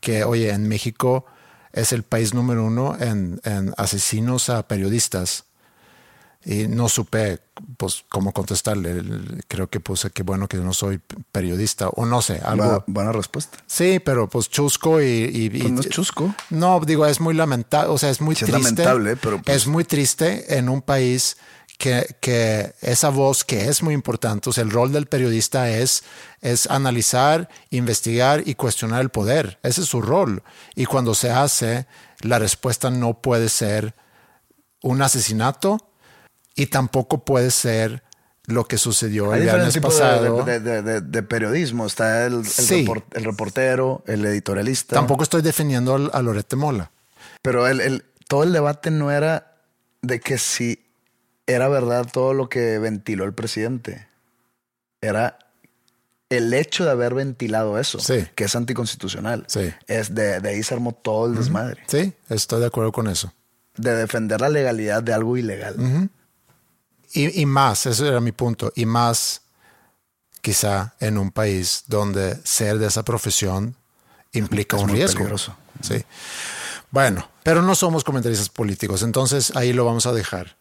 [0.00, 1.26] que, oye, en México
[1.72, 5.44] es el país número uno en, en asesinos a periodistas.
[6.44, 7.38] y no supe
[7.76, 9.00] pues cómo contestarle.
[9.46, 12.64] Creo que puse que bueno que no soy periodista o no sé, algo.
[12.80, 13.58] Bu- buena respuesta.
[13.66, 15.04] Sí, pero pues chusco y...
[15.32, 16.34] y- Pues y- no es chusco.
[16.50, 18.70] No, digo, es muy lamentable, o sea, es muy Sí, es triste.
[18.82, 21.36] lamentable, pero, pues- Es muy triste en un país
[21.82, 26.04] que, que esa voz que es muy importante, o sea, el rol del periodista es,
[26.40, 29.58] es analizar, investigar y cuestionar el poder.
[29.64, 30.44] Ese es su rol.
[30.76, 31.88] Y cuando se hace,
[32.20, 33.96] la respuesta no puede ser
[34.80, 35.78] un asesinato
[36.54, 38.04] y tampoco puede ser
[38.46, 40.44] lo que sucedió Hay el viernes tipos de- pasado.
[40.44, 41.84] de, de- de- de periodismo.
[41.86, 42.86] Está el, el, Sí.
[42.86, 44.94] repor- el reportero, el editorialista.
[44.94, 46.92] Tampoco estoy defendiendo a Lorete Mola.
[47.42, 49.56] Pero el- todo el debate no era
[50.00, 50.78] de que si
[51.46, 54.06] era verdad todo lo que ventiló el presidente.
[55.00, 55.38] Era
[56.28, 58.26] el hecho de haber ventilado eso, Sí.
[58.34, 59.44] que es anticonstitucional.
[59.48, 59.72] Sí.
[59.86, 61.82] Es de, de ahí se armó todo el desmadre.
[61.88, 63.32] Sí, estoy de acuerdo con eso.
[63.76, 66.10] De defender la legalidad de algo ilegal.
[67.12, 69.42] Y, y más, eso era mi punto, y más
[70.40, 73.76] quizá en un país donde ser de esa profesión
[74.32, 75.18] implica Es un muy riesgo.
[75.18, 75.56] peligroso.
[75.82, 76.02] Sí.
[76.90, 80.56] Bueno, pero no somos comentaristas políticos, entonces ahí lo vamos a dejar.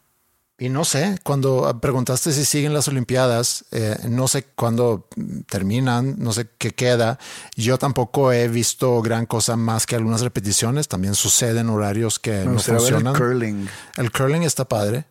[0.62, 5.08] Y no sé, cuando preguntaste si siguen las Olimpiadas, eh, no sé cuándo
[5.50, 7.18] terminan, no sé qué queda.
[7.56, 10.88] Yo tampoco he visto gran cosa más que algunas repeticiones.
[10.88, 13.20] También suceden horarios que no gustaría ver el funcionan.
[13.20, 13.70] curling.
[13.98, 15.06] El curling está padre.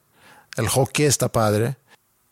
[0.57, 1.79] El hockey está padre.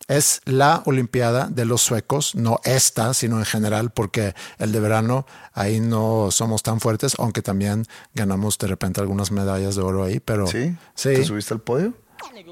[0.06, 5.26] Es la Olimpiada de los suecos, no esta, sino en general, porque el de verano
[5.54, 10.20] ahí no somos tan fuertes, aunque también ganamos de repente algunas medallas de oro ahí,
[10.20, 10.76] pero ¿Sí?
[10.94, 11.14] sí.
[11.14, 11.94] ¿Te subiste al podio?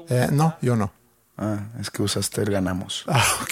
[0.09, 0.91] Eh, no, yo no.
[1.37, 3.03] Ah, es que usaste el ganamos.
[3.07, 3.51] Ah, ok.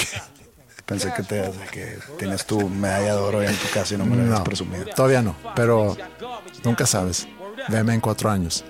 [0.86, 4.16] Pensé que, te, que tienes tu medalla de oro en tu casa y no me
[4.18, 4.86] la habías No, presumido.
[4.96, 5.98] todavía no, pero
[6.64, 7.28] nunca sabes.
[7.70, 8.64] Veme en cuatro años.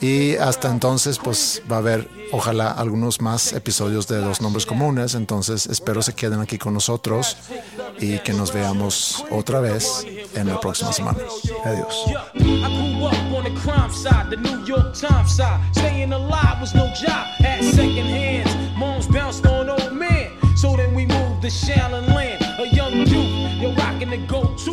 [0.00, 5.14] Y hasta entonces, pues va a haber, ojalá, algunos más episodios de Dos Nombres Comunes.
[5.14, 7.36] Entonces, espero se queden aquí con nosotros
[7.98, 11.18] y que nos veamos otra vez en la próxima semana.
[11.64, 12.04] Adiós.
[20.64, 23.60] So then we moved to Shallon Land, a young youth.
[23.60, 24.72] You're rocking the go-to,